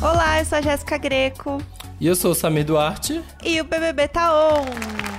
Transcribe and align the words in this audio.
Olá, 0.00 0.40
eu 0.40 0.44
sou 0.44 0.58
a 0.58 0.60
Jéssica 0.60 0.98
Greco. 0.98 1.60
E 2.00 2.06
eu 2.06 2.14
sou 2.14 2.32
o 2.32 2.34
Samir 2.34 2.64
Duarte. 2.64 3.22
E 3.42 3.60
o 3.60 3.64
BBB 3.64 4.08
tá 4.08 4.32
on. 4.34 4.64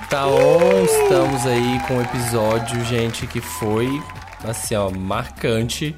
Tá 0.08 0.26
on, 0.26 0.84
estamos 0.84 1.44
aí 1.46 1.80
com 1.86 1.94
um 1.94 2.02
episódio, 2.02 2.84
gente, 2.84 3.26
que 3.26 3.40
foi, 3.40 3.88
assim, 4.44 4.74
ó, 4.74 4.90
marcante. 4.90 5.94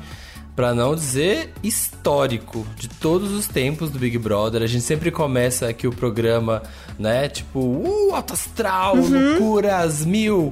Pra 0.57 0.75
não 0.75 0.95
dizer 0.95 1.55
histórico 1.63 2.67
de 2.77 2.87
todos 2.89 3.31
os 3.33 3.47
tempos 3.47 3.89
do 3.89 3.99
Big 3.99 4.19
Brother. 4.19 4.63
A 4.63 4.67
gente 4.67 4.83
sempre 4.85 5.11
começa 5.11 5.69
aqui 5.69 5.87
o 5.87 5.93
programa, 5.93 6.63
né? 6.99 7.29
Tipo, 7.29 7.61
uh, 7.61 8.15
alto 8.15 8.35
astral, 8.35 8.97
Uhum. 8.97 9.31
loucuras, 9.39 10.05
mil. 10.05 10.51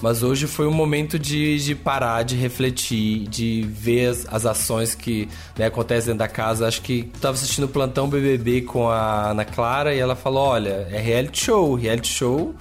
Mas 0.00 0.22
hoje 0.22 0.46
foi 0.46 0.66
um 0.66 0.72
momento 0.72 1.18
de, 1.18 1.58
de 1.58 1.74
parar, 1.74 2.22
de 2.22 2.34
refletir, 2.34 3.28
de 3.28 3.66
ver 3.68 4.08
as, 4.08 4.26
as 4.32 4.46
ações 4.46 4.94
que 4.94 5.28
né, 5.58 5.66
acontecem 5.66 6.06
dentro 6.06 6.20
da 6.20 6.28
casa. 6.28 6.66
Acho 6.66 6.80
que 6.80 7.04
tava 7.20 7.34
assistindo 7.34 7.64
o 7.64 7.68
Plantão 7.68 8.08
BBB 8.08 8.62
com 8.62 8.88
a 8.88 9.30
Ana 9.30 9.44
Clara 9.44 9.94
e 9.94 9.98
ela 9.98 10.16
falou: 10.16 10.42
olha, 10.42 10.88
é 10.90 10.98
reality 10.98 11.44
show, 11.44 11.74
reality 11.74 12.08
show. 12.08 12.54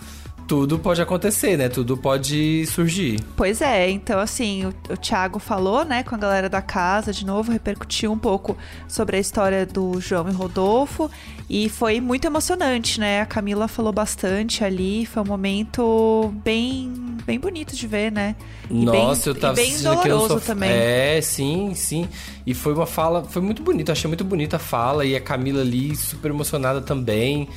Tudo 0.49 0.79
pode 0.79 0.99
acontecer, 0.99 1.55
né? 1.55 1.69
Tudo 1.69 1.95
pode 1.95 2.65
surgir. 2.65 3.19
Pois 3.37 3.61
é, 3.61 3.87
então 3.87 4.19
assim, 4.19 4.65
o, 4.65 4.73
o 4.91 4.97
Thiago 4.97 5.37
falou, 5.37 5.85
né, 5.85 6.01
com 6.01 6.15
a 6.15 6.17
galera 6.17 6.49
da 6.49 6.59
casa, 6.59 7.13
de 7.13 7.23
novo, 7.23 7.51
repercutiu 7.51 8.11
um 8.11 8.17
pouco 8.17 8.57
sobre 8.87 9.17
a 9.17 9.19
história 9.19 9.63
do 9.63 10.01
João 10.01 10.27
e 10.27 10.31
Rodolfo. 10.31 11.09
E 11.49 11.67
foi 11.67 11.99
muito 11.99 12.25
emocionante, 12.25 12.99
né? 12.99 13.21
A 13.21 13.25
Camila 13.25 13.67
falou 13.67 13.91
bastante 13.91 14.63
ali. 14.63 15.05
Foi 15.05 15.23
um 15.23 15.25
momento 15.25 16.31
bem, 16.43 16.93
bem 17.29 17.39
bonito 17.39 17.75
de 17.75 17.85
ver, 17.85 18.11
né? 18.11 18.35
E 18.71 18.83
Nossa, 18.85 19.31
bem, 19.31 19.35
eu 19.35 19.39
tava 19.39 19.61
e 19.61 19.65
bem 19.65 19.81
doloroso 19.83 20.27
sofá. 20.29 20.45
também. 20.47 20.71
É, 20.71 21.19
sim, 21.21 21.73
sim. 21.75 22.07
E 22.43 22.55
foi 22.55 22.73
uma 22.73 22.87
fala, 22.87 23.23
foi 23.23 23.41
muito 23.41 23.61
bonito, 23.61 23.91
achei 23.91 24.07
muito 24.07 24.23
bonita 24.23 24.55
a 24.55 24.59
fala 24.59 25.05
e 25.05 25.15
a 25.15 25.21
Camila 25.21 25.61
ali 25.61 25.95
super 25.95 26.31
emocionada 26.31 26.81
também. 26.81 27.47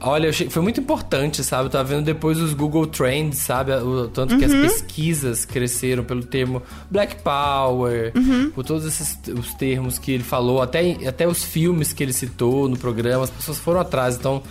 Olha, 0.00 0.28
achei, 0.30 0.50
foi 0.50 0.60
muito 0.62 0.80
importante, 0.80 1.42
sabe? 1.44 1.66
Eu 1.66 1.70
tava 1.70 1.84
vendo 1.84 2.04
depois 2.04 2.38
os 2.40 2.52
Google 2.52 2.86
Trends, 2.88 3.38
sabe? 3.38 3.72
O 3.72 4.08
tanto 4.08 4.36
que 4.36 4.44
as 4.44 4.52
Uhum. 4.52 4.62
pesquisas 4.62 5.44
cresceram 5.44 6.02
pelo 6.04 6.22
termo 6.24 6.60
Black 6.90 7.22
Power, 7.22 8.12
Uhum. 8.16 8.50
por 8.50 8.64
todos 8.64 8.84
esses 8.84 9.16
os 9.38 9.54
termos 9.54 9.96
que 9.98 10.10
ele 10.12 10.24
falou, 10.24 10.60
até, 10.60 10.96
até 11.08 11.26
os 11.26 11.42
filmes 11.44 11.92
que 11.92 12.02
ele 12.02 12.12
citou 12.12 12.68
no 12.68 12.76
programa, 12.76 13.24
as 13.24 13.30
pessoas 13.30 13.58
foram 13.58 13.80
atrás. 13.80 14.16
Então, 14.16 14.42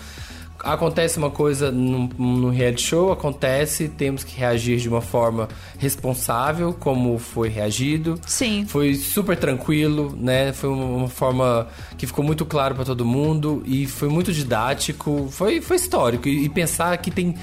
acontece 0.63 1.17
uma 1.17 1.29
coisa 1.29 1.71
no, 1.71 2.07
no 2.17 2.49
reality 2.49 2.81
show, 2.81 3.11
acontece, 3.11 3.89
temos 3.89 4.23
que 4.23 4.35
reagir 4.35 4.77
de 4.77 4.87
uma 4.87 5.01
forma 5.01 5.49
responsável, 5.77 6.73
como 6.73 7.17
foi 7.19 7.49
reagido. 7.49 8.19
Sim. 8.25 8.65
Foi 8.65 8.95
super 8.95 9.35
tranquilo, 9.37 10.15
né? 10.17 10.53
Foi 10.53 10.69
uma, 10.69 10.85
uma 10.85 11.09
forma 11.09 11.67
que 11.97 12.07
ficou 12.07 12.23
muito 12.23 12.45
claro 12.45 12.75
pra 12.75 12.85
todo 12.85 13.05
mundo 13.05 13.61
e 13.65 13.85
foi 13.85 14.07
muito 14.07 14.31
didático, 14.31 15.27
foi, 15.29 15.59
foi 15.59 15.75
histórico. 15.75 16.27
E, 16.27 16.45
e 16.45 16.49
pensar 16.49 16.97
que 16.97 17.11
tem 17.11 17.35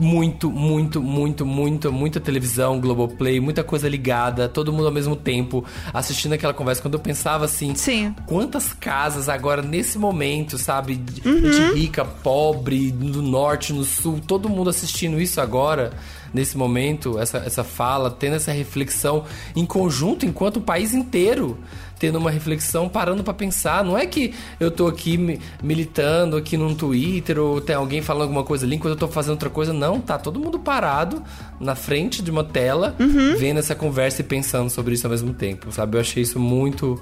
muito, 0.00 0.50
muito, 0.50 1.02
muito, 1.02 1.44
muito, 1.44 1.92
muita 1.92 2.18
televisão, 2.18 2.80
Globoplay, 2.80 3.38
muita 3.38 3.62
coisa 3.62 3.88
ligada, 3.88 4.48
todo 4.48 4.72
mundo 4.72 4.86
ao 4.86 4.92
mesmo 4.92 5.14
tempo 5.14 5.64
assistindo 5.92 6.32
aquela 6.32 6.54
conversa. 6.54 6.80
Quando 6.80 6.94
eu 6.94 7.00
pensava 7.00 7.44
assim, 7.44 7.74
Sim. 7.74 8.14
quantas 8.26 8.72
casas 8.72 9.28
agora 9.28 9.62
nesse 9.62 9.98
momento, 9.98 10.56
sabe? 10.56 10.96
De 10.96 11.20
Gente 11.22 11.74
rica, 11.74 12.04
pobre, 12.04 12.92
no 12.92 13.20
norte, 13.22 13.72
no 13.72 13.84
sul, 13.84 14.20
todo 14.26 14.48
mundo 14.48 14.70
assistindo 14.70 15.20
isso 15.20 15.40
agora, 15.40 15.92
nesse 16.32 16.56
momento, 16.56 17.18
essa, 17.18 17.38
essa 17.38 17.64
fala, 17.64 18.10
tendo 18.10 18.36
essa 18.36 18.52
reflexão 18.52 19.24
em 19.56 19.64
conjunto, 19.66 20.24
enquanto 20.26 20.58
o 20.58 20.60
país 20.60 20.94
inteiro 20.94 21.58
tendo 21.98 22.16
uma 22.16 22.30
reflexão, 22.30 22.88
parando 22.88 23.22
pra 23.22 23.34
pensar. 23.34 23.84
Não 23.84 23.98
é 23.98 24.06
que 24.06 24.32
eu 24.58 24.70
tô 24.70 24.86
aqui 24.86 25.18
mi- 25.18 25.38
militando 25.62 26.34
aqui 26.34 26.56
num 26.56 26.74
Twitter 26.74 27.38
ou 27.38 27.60
tem 27.60 27.76
alguém 27.76 28.00
falando 28.00 28.22
alguma 28.22 28.42
coisa 28.42 28.64
ali 28.64 28.76
enquanto 28.76 28.92
eu 28.94 28.98
tô 28.98 29.06
fazendo 29.06 29.32
outra 29.32 29.50
coisa. 29.50 29.70
Não, 29.74 30.00
tá 30.00 30.16
todo 30.16 30.40
mundo 30.40 30.58
parado 30.58 31.22
na 31.60 31.74
frente 31.74 32.22
de 32.22 32.30
uma 32.30 32.42
tela, 32.42 32.96
vendo 33.38 33.58
essa 33.58 33.74
conversa 33.74 34.22
e 34.22 34.24
pensando 34.24 34.70
sobre 34.70 34.94
isso 34.94 35.06
ao 35.06 35.10
mesmo 35.10 35.34
tempo, 35.34 35.70
sabe? 35.70 35.98
Eu 35.98 36.00
achei 36.00 36.22
isso 36.22 36.40
muito 36.40 36.98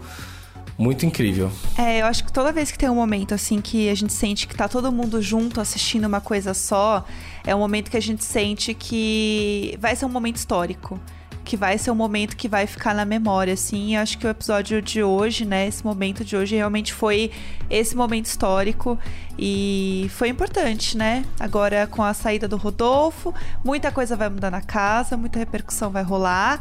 muito 0.76 1.04
incrível. 1.04 1.50
É, 1.76 2.02
eu 2.02 2.06
acho 2.06 2.24
que 2.24 2.32
toda 2.32 2.52
vez 2.52 2.70
que 2.70 2.78
tem 2.78 2.88
um 2.88 2.94
momento 2.94 3.34
assim 3.34 3.60
que 3.60 3.88
a 3.88 3.94
gente 3.96 4.12
sente 4.12 4.46
que 4.46 4.54
tá 4.54 4.68
todo 4.68 4.92
mundo 4.92 5.20
junto 5.20 5.60
assistindo 5.60 6.06
uma 6.06 6.20
coisa 6.20 6.54
só, 6.54 7.04
é 7.46 7.54
um 7.54 7.58
momento 7.58 7.90
que 7.90 7.96
a 7.96 8.02
gente 8.02 8.24
sente 8.24 8.74
que 8.74 9.76
vai 9.80 9.94
ser 9.96 10.06
um 10.06 10.08
momento 10.08 10.36
histórico. 10.36 11.00
Que 11.44 11.56
vai 11.56 11.78
ser 11.78 11.90
um 11.90 11.94
momento 11.94 12.36
que 12.36 12.46
vai 12.46 12.66
ficar 12.66 12.94
na 12.94 13.06
memória, 13.06 13.54
assim. 13.54 13.96
Eu 13.96 14.02
acho 14.02 14.18
que 14.18 14.26
o 14.26 14.28
episódio 14.28 14.82
de 14.82 15.02
hoje, 15.02 15.46
né? 15.46 15.66
Esse 15.66 15.82
momento 15.82 16.22
de 16.22 16.36
hoje 16.36 16.54
realmente 16.54 16.92
foi 16.92 17.30
esse 17.70 17.96
momento 17.96 18.26
histórico 18.26 18.98
e 19.38 20.10
foi 20.10 20.28
importante, 20.28 20.94
né? 20.94 21.24
Agora 21.40 21.86
com 21.86 22.02
a 22.02 22.12
saída 22.12 22.46
do 22.46 22.58
Rodolfo, 22.58 23.32
muita 23.64 23.90
coisa 23.90 24.14
vai 24.14 24.28
mudar 24.28 24.50
na 24.50 24.60
casa, 24.60 25.16
muita 25.16 25.38
repercussão 25.38 25.90
vai 25.90 26.02
rolar. 26.02 26.60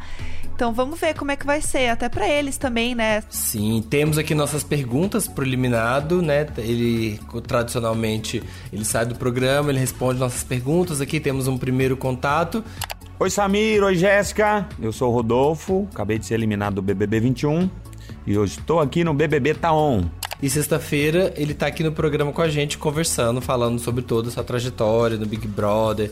Então 0.57 0.73
vamos 0.73 0.99
ver 0.99 1.13
como 1.13 1.29
é 1.29 1.35
que 1.35 1.45
vai 1.45 1.61
ser, 1.61 1.89
até 1.89 2.09
pra 2.09 2.27
eles 2.27 2.57
também, 2.57 2.95
né? 2.95 3.21
Sim, 3.29 3.85
temos 3.87 4.17
aqui 4.17 4.33
nossas 4.33 4.63
perguntas 4.63 5.27
pro 5.27 5.45
eliminado, 5.45 6.19
né? 6.19 6.47
Ele 6.57 7.19
tradicionalmente 7.45 8.41
ele 8.73 8.83
sai 8.83 9.05
do 9.05 9.13
programa, 9.13 9.69
ele 9.69 9.77
responde 9.77 10.19
nossas 10.19 10.43
perguntas. 10.43 10.99
Aqui 10.99 11.19
temos 11.19 11.47
um 11.47 11.59
primeiro 11.59 11.95
contato. 11.95 12.63
Oi 13.19 13.29
Samir, 13.29 13.83
oi 13.83 13.93
Jéssica, 13.93 14.67
eu 14.81 14.91
sou 14.91 15.11
o 15.11 15.13
Rodolfo, 15.13 15.87
acabei 15.93 16.17
de 16.17 16.25
ser 16.25 16.33
eliminado 16.33 16.73
do 16.73 16.81
BBB 16.81 17.19
21 17.19 17.69
e 18.25 18.35
hoje 18.35 18.57
estou 18.57 18.79
aqui 18.79 19.03
no 19.03 19.13
BBB 19.13 19.53
Tá 19.53 19.71
On. 19.71 20.05
E 20.41 20.49
sexta-feira 20.49 21.33
ele 21.35 21.53
tá 21.53 21.67
aqui 21.67 21.83
no 21.83 21.91
programa 21.91 22.31
com 22.31 22.41
a 22.41 22.49
gente, 22.49 22.79
conversando, 22.79 23.41
falando 23.41 23.79
sobre 23.79 24.03
toda 24.03 24.29
a 24.29 24.31
sua 24.31 24.43
trajetória 24.43 25.17
no 25.17 25.25
Big 25.27 25.47
Brother. 25.47 26.11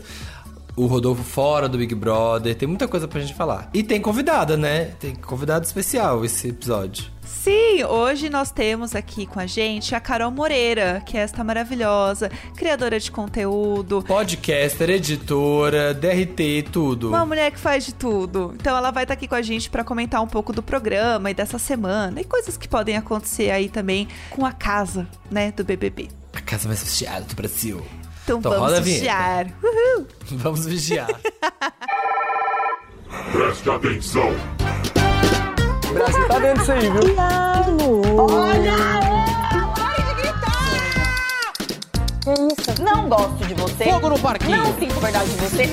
O 0.76 0.84
Rodolfo 0.84 1.24
fora 1.24 1.70
do 1.70 1.78
Big 1.78 1.94
Brother, 1.94 2.54
tem 2.54 2.68
muita 2.68 2.86
coisa 2.86 3.08
pra 3.08 3.18
gente 3.18 3.32
falar. 3.32 3.70
E 3.72 3.82
tem 3.82 3.98
convidada, 3.98 4.58
né? 4.58 4.92
Tem 5.00 5.14
convidado 5.14 5.64
especial 5.64 6.22
esse 6.22 6.48
episódio. 6.48 7.06
Sim, 7.24 7.82
hoje 7.84 8.28
nós 8.28 8.50
temos 8.50 8.94
aqui 8.94 9.24
com 9.24 9.40
a 9.40 9.46
gente 9.46 9.94
a 9.94 10.00
Carol 10.00 10.30
Moreira, 10.30 11.02
que 11.06 11.16
é 11.16 11.20
esta 11.20 11.42
maravilhosa, 11.42 12.30
criadora 12.56 13.00
de 13.00 13.10
conteúdo, 13.10 14.02
Podcaster, 14.02 14.90
editora, 14.90 15.94
DRT, 15.94 16.68
tudo. 16.70 17.08
uma 17.08 17.24
mulher 17.24 17.50
que 17.52 17.58
faz 17.58 17.86
de 17.86 17.94
tudo. 17.94 18.52
Então 18.60 18.76
ela 18.76 18.90
vai 18.90 19.04
estar 19.04 19.14
aqui 19.14 19.26
com 19.26 19.34
a 19.34 19.42
gente 19.42 19.70
para 19.70 19.82
comentar 19.82 20.20
um 20.22 20.26
pouco 20.26 20.52
do 20.52 20.62
programa 20.62 21.30
e 21.30 21.34
dessa 21.34 21.58
semana 21.58 22.20
e 22.20 22.24
coisas 22.24 22.56
que 22.56 22.68
podem 22.68 22.96
acontecer 22.96 23.50
aí 23.50 23.70
também 23.70 24.08
com 24.28 24.44
a 24.44 24.52
casa, 24.52 25.08
né, 25.30 25.52
do 25.52 25.64
BBB. 25.64 26.08
A 26.34 26.40
casa 26.40 26.68
mais 26.68 26.82
fechada 26.82 27.24
do 27.24 27.34
Brasil. 27.34 27.82
Então, 28.26 28.38
Então, 28.40 28.50
vamos 28.58 28.80
vigiar. 28.80 29.46
Uhul. 29.62 30.06
Vamos 30.32 30.66
vigiar. 30.66 31.06
Preste 33.30 33.70
atenção. 33.70 34.30
O 35.88 35.94
Brasil 35.94 36.26
tá 36.26 36.38
dentro 36.40 36.58
disso 36.58 36.72
aí, 36.72 36.90
viu? 36.90 37.00
Que 42.20 42.30
isso? 42.32 42.82
Não 42.82 43.08
gosto 43.08 43.46
de 43.46 43.54
você. 43.54 43.84
Fogo 43.84 44.08
no 44.08 44.18
parquinho. 44.18 44.56
Não 44.56 44.76
sinto 44.76 44.98
verdade 45.00 45.30
de 45.30 45.36
você. 45.36 45.68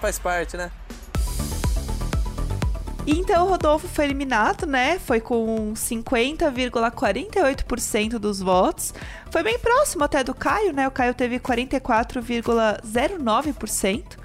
Faz 0.00 0.18
parte, 0.18 0.56
né? 0.56 0.68
E 3.04 3.18
Então 3.18 3.46
o 3.46 3.48
Rodolfo 3.48 3.88
foi 3.88 4.04
eliminado, 4.04 4.64
né? 4.66 4.96
Foi 4.98 5.20
com 5.20 5.72
50,48% 5.74 8.18
dos 8.18 8.40
votos. 8.40 8.94
Foi 9.30 9.42
bem 9.42 9.58
próximo 9.58 10.04
até 10.04 10.22
do 10.22 10.34
Caio, 10.34 10.72
né? 10.72 10.86
O 10.86 10.90
Caio 10.90 11.14
teve 11.14 11.40
44,09%. 11.40 14.20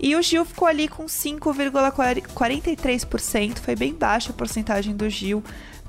E 0.00 0.14
o 0.14 0.22
Gil 0.22 0.44
ficou 0.44 0.68
ali 0.68 0.86
com 0.88 1.06
5,43%. 1.06 3.58
Foi 3.58 3.74
bem 3.76 3.92
baixa 3.92 4.30
a 4.30 4.34
porcentagem 4.34 4.96
do 4.96 5.10
Gil, 5.10 5.42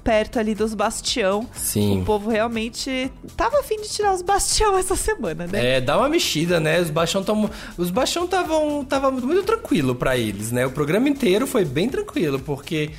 perto 0.03 0.39
ali 0.39 0.55
dos 0.55 0.73
Bastião. 0.73 1.47
Sim. 1.53 2.01
O 2.01 2.05
povo 2.05 2.29
realmente 2.29 3.11
tava 3.35 3.59
afim 3.59 3.77
de 3.81 3.89
tirar 3.89 4.13
os 4.13 4.21
Bastião 4.21 4.77
essa 4.77 4.95
semana, 4.95 5.47
né? 5.47 5.77
É, 5.77 5.81
dá 5.81 5.97
uma 5.97 6.09
mexida, 6.09 6.59
né? 6.59 6.79
Os 6.79 6.89
baixão 6.89 7.23
tão, 7.23 7.49
os 7.77 7.89
baixão 7.89 8.25
estavam 8.25 8.83
tava 8.85 9.11
muito 9.11 9.43
tranquilo 9.43 9.95
pra 9.95 10.17
eles, 10.17 10.51
né? 10.51 10.65
O 10.65 10.71
programa 10.71 11.09
inteiro 11.09 11.45
foi 11.45 11.65
bem 11.65 11.89
tranquilo, 11.89 12.39
porque 12.39 12.91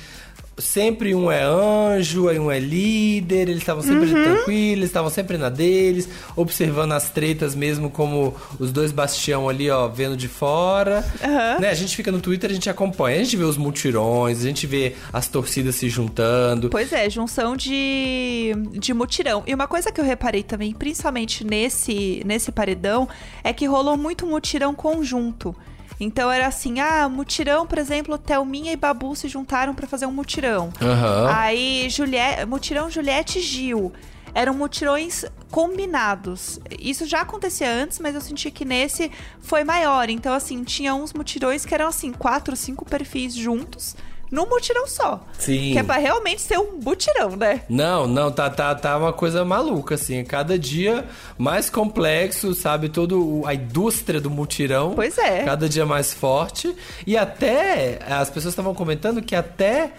sempre 0.57 1.15
um 1.15 1.31
é 1.31 1.41
anjo, 1.43 2.27
aí 2.27 2.37
um 2.39 2.51
é 2.51 2.59
líder, 2.59 3.49
eles 3.49 3.57
estavam 3.57 3.81
sempre 3.81 4.11
Uhum. 4.11 4.23
tranquilos, 4.23 4.77
eles 4.77 4.89
estavam 4.89 5.09
sempre 5.09 5.37
na 5.37 5.49
deles, 5.49 6.07
observando 6.35 6.91
as 6.91 7.09
tretas 7.09 7.55
mesmo 7.55 7.89
como 7.89 8.35
os 8.59 8.71
dois 8.71 8.91
bastião 8.91 9.49
ali, 9.49 9.69
ó, 9.69 9.87
vendo 9.87 10.15
de 10.15 10.27
fora. 10.27 11.05
Aham. 11.23 11.59
Né? 11.59 11.69
A 11.69 11.73
gente 11.73 11.95
fica 11.95 12.11
no 12.11 12.19
Twitter, 12.21 12.49
a 12.49 12.53
gente 12.53 12.69
acompanha, 12.69 13.19
a 13.19 13.23
gente 13.23 13.37
vê 13.37 13.43
os 13.43 13.57
mutirões, 13.57 14.39
a 14.41 14.43
gente 14.43 14.67
vê 14.67 14.95
as 15.11 15.27
torcidas 15.27 15.75
se 15.75 15.89
juntando. 15.89 16.69
Pois 16.69 16.91
é, 16.93 17.09
junção 17.09 17.55
de, 17.55 18.53
de 18.73 18.93
mutirão. 18.93 19.43
E 19.47 19.53
uma 19.53 19.67
coisa 19.67 19.91
que 19.91 19.99
eu 19.99 20.05
reparei 20.05 20.43
também, 20.43 20.73
principalmente 20.73 21.43
nesse, 21.45 22.21
nesse 22.25 22.51
paredão, 22.51 23.07
é 23.43 23.51
que 23.53 23.65
rolou 23.65 23.97
muito 23.97 24.25
mutirão 24.25 24.73
conjunto. 24.73 25.55
Então 26.03 26.31
era 26.31 26.47
assim, 26.47 26.79
ah, 26.79 27.07
mutirão, 27.07 27.67
por 27.67 27.77
exemplo, 27.77 28.17
Thelminha 28.17 28.73
e 28.73 28.75
Babu 28.75 29.15
se 29.15 29.27
juntaram 29.27 29.75
pra 29.75 29.85
fazer 29.85 30.07
um 30.07 30.11
mutirão. 30.11 30.73
Aham. 30.81 31.29
Aí, 31.31 31.87
Juliette, 31.91 32.43
mutirão 32.47 32.89
Juliette 32.89 33.37
e 33.37 33.41
Gil. 33.43 33.93
eram 34.33 34.55
mutirões 34.55 35.25
combinados. 35.51 36.59
Isso 36.79 37.05
já 37.05 37.21
acontecia 37.21 37.69
antes, 37.69 37.99
mas 37.99 38.15
eu 38.15 38.21
senti 38.21 38.49
que 38.49 38.65
nesse 38.65 39.11
foi 39.41 39.63
maior. 39.63 40.09
Então, 40.09 40.33
assim, 40.33 40.63
tinha 40.63 40.95
uns 40.95 41.13
mutirões 41.13 41.65
que 41.65 41.73
eram, 41.75 41.87
assim, 41.87 42.11
quatro, 42.11 42.55
cinco 42.55 42.83
perfis 42.83 43.35
juntos 43.35 43.95
num 44.31 44.47
mutirão 44.47 44.87
só. 44.87 45.23
Sim. 45.37 45.73
Que 45.73 45.79
é 45.79 45.83
pra 45.83 45.97
realmente 45.97 46.41
ser 46.41 46.57
um 46.57 46.79
mutirão, 46.81 47.35
né? 47.35 47.63
Não, 47.67 48.07
não, 48.07 48.31
tá, 48.31 48.49
tá, 48.49 48.73
tá 48.73 48.97
uma 48.97 49.11
coisa 49.11 49.43
maluca, 49.43 49.95
assim. 49.95 50.23
Cada 50.23 50.57
dia 50.57 51.05
mais 51.37 51.69
complexo, 51.69 52.53
sabe? 52.53 52.87
Todo 52.87 53.43
a 53.45 53.53
indústria 53.53 54.21
do 54.21 54.29
mutirão. 54.29 54.93
Pois 54.95 55.17
é. 55.17 55.43
Cada 55.43 55.67
dia 55.67 55.85
mais 55.85 56.13
forte. 56.13 56.73
E 57.05 57.17
até, 57.17 57.99
as 58.09 58.29
pessoas 58.29 58.53
estavam 58.53 58.73
comentando 58.73 59.21
que 59.21 59.35
até 59.35 59.91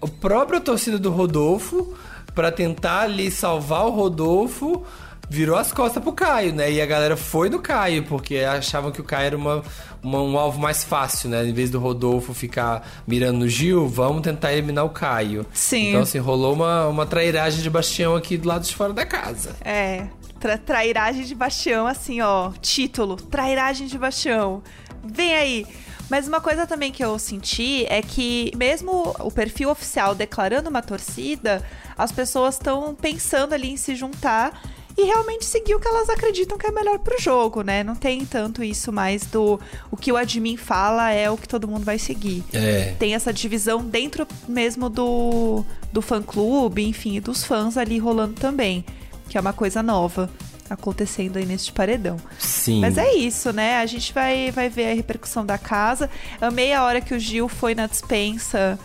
o 0.00 0.08
próprio 0.08 0.60
torcida 0.60 0.98
do 0.98 1.10
Rodolfo, 1.10 1.96
para 2.34 2.50
tentar 2.50 3.02
ali 3.02 3.30
salvar 3.30 3.86
o 3.86 3.90
Rodolfo, 3.90 4.84
virou 5.28 5.56
as 5.56 5.72
costas 5.72 6.02
pro 6.02 6.12
Caio, 6.12 6.54
né? 6.54 6.70
E 6.72 6.80
a 6.80 6.86
galera 6.86 7.16
foi 7.16 7.50
no 7.50 7.60
Caio, 7.60 8.04
porque 8.04 8.38
achavam 8.38 8.90
que 8.90 9.00
o 9.00 9.04
Caio 9.04 9.26
era 9.26 9.36
uma, 9.36 9.62
uma, 10.02 10.22
um 10.22 10.38
alvo 10.38 10.58
mais 10.58 10.82
fácil, 10.84 11.28
né? 11.28 11.46
Em 11.46 11.52
vez 11.52 11.70
do 11.70 11.78
Rodolfo 11.78 12.32
ficar 12.32 12.86
mirando 13.06 13.38
no 13.38 13.48
Gil, 13.48 13.88
vamos 13.88 14.22
tentar 14.22 14.52
eliminar 14.52 14.84
o 14.84 14.90
Caio. 14.90 15.46
Sim. 15.52 15.90
Então, 15.90 16.02
assim, 16.02 16.18
rolou 16.18 16.54
uma, 16.54 16.86
uma 16.88 17.06
trairagem 17.06 17.62
de 17.62 17.70
Bastião 17.70 18.16
aqui 18.16 18.36
do 18.36 18.48
lado 18.48 18.64
de 18.64 18.74
fora 18.74 18.92
da 18.92 19.04
casa. 19.04 19.54
É. 19.64 20.06
Tra 20.40 20.56
trairagem 20.56 21.24
de 21.24 21.34
Bastião, 21.34 21.86
assim, 21.86 22.20
ó. 22.20 22.52
Título: 22.60 23.16
Trairagem 23.16 23.86
de 23.86 23.98
Bastião. 23.98 24.62
Vem 25.04 25.34
aí. 25.34 25.66
Mas 26.08 26.26
uma 26.26 26.40
coisa 26.40 26.66
também 26.66 26.90
que 26.90 27.04
eu 27.04 27.18
senti 27.18 27.84
é 27.88 28.00
que, 28.00 28.50
mesmo 28.56 29.14
o 29.18 29.30
perfil 29.30 29.68
oficial 29.68 30.14
declarando 30.14 30.70
uma 30.70 30.80
torcida, 30.80 31.62
as 31.98 32.10
pessoas 32.10 32.54
estão 32.54 32.94
pensando 32.94 33.52
ali 33.52 33.70
em 33.70 33.76
se 33.76 33.94
juntar 33.94 34.58
e 34.98 35.04
realmente 35.04 35.46
seguir 35.46 35.76
o 35.76 35.80
que 35.80 35.86
elas 35.86 36.10
acreditam 36.10 36.58
que 36.58 36.66
é 36.66 36.72
melhor 36.72 36.98
pro 36.98 37.20
jogo, 37.20 37.62
né? 37.62 37.84
Não 37.84 37.94
tem 37.94 38.26
tanto 38.26 38.64
isso 38.64 38.92
mais 38.92 39.24
do 39.26 39.60
o 39.92 39.96
que 39.96 40.10
o 40.10 40.16
admin 40.16 40.56
fala 40.56 41.12
é 41.12 41.30
o 41.30 41.36
que 41.36 41.46
todo 41.46 41.68
mundo 41.68 41.84
vai 41.84 42.00
seguir. 42.00 42.42
É. 42.52 42.96
Tem 42.98 43.14
essa 43.14 43.32
divisão 43.32 43.80
dentro 43.84 44.26
mesmo 44.48 44.88
do, 44.88 45.64
do 45.92 46.02
fã-clube, 46.02 46.84
enfim, 46.84 47.20
dos 47.20 47.44
fãs 47.44 47.76
ali 47.76 47.96
rolando 47.96 48.34
também, 48.34 48.84
que 49.28 49.38
é 49.38 49.40
uma 49.40 49.52
coisa 49.52 49.84
nova 49.84 50.28
acontecendo 50.70 51.36
aí 51.36 51.46
neste 51.46 51.72
paredão. 51.72 52.16
Sim. 52.38 52.80
Mas 52.80 52.98
é 52.98 53.14
isso, 53.14 53.52
né? 53.52 53.78
A 53.78 53.86
gente 53.86 54.12
vai, 54.12 54.50
vai 54.50 54.68
ver 54.68 54.92
a 54.92 54.94
repercussão 54.94 55.44
da 55.44 55.58
casa. 55.58 56.10
Amei 56.40 56.72
a 56.72 56.84
hora 56.84 57.00
que 57.00 57.14
o 57.14 57.18
Gil 57.18 57.48
foi 57.48 57.74
na 57.74 57.86
dispensa. 57.86 58.78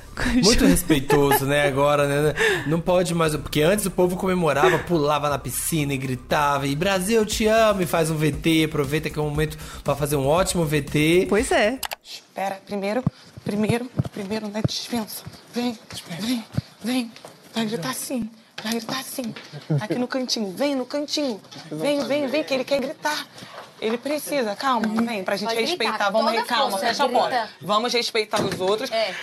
Muito 0.43 0.59
Gil. 0.59 0.67
respeitoso, 0.67 1.45
né? 1.45 1.65
Agora, 1.67 2.07
né? 2.07 2.33
Não 2.67 2.79
pode 2.79 3.13
mais. 3.13 3.35
Porque 3.35 3.61
antes 3.61 3.85
o 3.85 3.91
povo 3.91 4.15
comemorava, 4.15 4.77
pulava 4.79 5.29
na 5.29 5.37
piscina 5.37 5.93
e 5.93 5.97
gritava. 5.97 6.67
E 6.67 6.75
Brasil, 6.75 7.17
eu 7.17 7.25
te 7.25 7.47
amo. 7.47 7.81
E 7.81 7.85
faz 7.85 8.09
um 8.09 8.15
VT. 8.15 8.65
Aproveita 8.65 9.09
que 9.09 9.19
é 9.19 9.21
um 9.21 9.29
momento 9.29 9.57
pra 9.83 9.95
fazer 9.95 10.15
um 10.15 10.27
ótimo 10.27 10.65
VT. 10.65 11.27
Pois 11.29 11.51
é. 11.51 11.79
Espera, 12.03 12.59
primeiro, 12.65 13.03
primeiro, 13.43 13.89
primeiro 14.11 14.47
na 14.49 14.61
dispensa. 14.61 15.23
Vem, 15.53 15.77
vem, 16.19 16.43
vem. 16.83 17.11
Vai 17.53 17.65
gritar 17.65 17.91
assim, 17.91 18.29
vai 18.63 18.71
gritar 18.73 18.99
assim. 18.99 19.33
Aqui 19.81 19.95
no 19.95 20.07
cantinho, 20.07 20.51
vem 20.51 20.75
no 20.75 20.85
cantinho. 20.85 21.39
Vem, 21.71 22.03
vem, 22.05 22.27
vem, 22.27 22.43
que 22.43 22.53
ele 22.53 22.63
quer 22.63 22.79
gritar. 22.79 23.27
Ele 23.81 23.97
precisa, 23.97 24.55
calma, 24.55 24.87
vem, 25.03 25.23
pra 25.23 25.35
gente 25.35 25.49
Pode 25.49 25.57
gritar, 25.61 25.69
respeitar. 25.71 26.05
com 26.05 26.11
Vamos, 26.13 26.27
toda 26.31 26.41
re- 26.41 26.47
calma, 26.47 26.71
força, 26.71 26.85
fecha 26.87 27.03
a 27.03 27.07
grita. 27.07 27.21
porta. 27.21 27.49
Vamos 27.61 27.93
respeitar 27.93 28.41
os 28.41 28.59
outros. 28.61 28.89
É. 28.91 29.13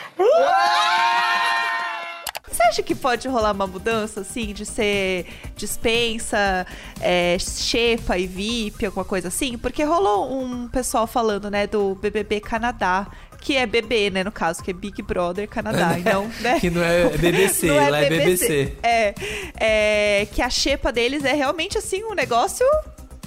Você 2.50 2.62
acha 2.64 2.82
que 2.82 2.94
pode 2.94 3.26
rolar 3.28 3.52
uma 3.52 3.66
mudança, 3.66 4.20
assim, 4.20 4.52
de 4.52 4.66
ser 4.66 5.26
dispensa, 5.56 6.66
é, 7.00 7.38
Xepa 7.38 8.18
e 8.18 8.26
VIP, 8.26 8.84
alguma 8.84 9.04
coisa 9.04 9.28
assim? 9.28 9.56
Porque 9.56 9.82
rolou 9.84 10.30
um 10.42 10.68
pessoal 10.68 11.06
falando, 11.06 11.50
né, 11.50 11.66
do 11.66 11.94
BBB 11.94 12.40
Canadá, 12.40 13.06
que 13.40 13.56
é 13.56 13.66
BB, 13.66 14.10
né, 14.10 14.24
no 14.24 14.30
caso, 14.30 14.62
que 14.62 14.70
é 14.70 14.74
Big 14.74 15.00
Brother 15.02 15.48
Canadá, 15.48 15.96
então, 15.98 16.30
né? 16.40 16.60
Que 16.60 16.70
não 16.70 16.82
é 16.82 17.08
BBC, 17.08 17.66
Não 17.66 17.90
lá 17.90 18.00
é 18.00 18.08
BBC. 18.08 18.72
É, 18.82 19.14
é, 19.56 20.26
que 20.26 20.42
a 20.42 20.50
xepa 20.50 20.92
deles 20.92 21.24
é 21.24 21.32
realmente, 21.32 21.78
assim, 21.78 22.04
um 22.04 22.14
negócio 22.14 22.66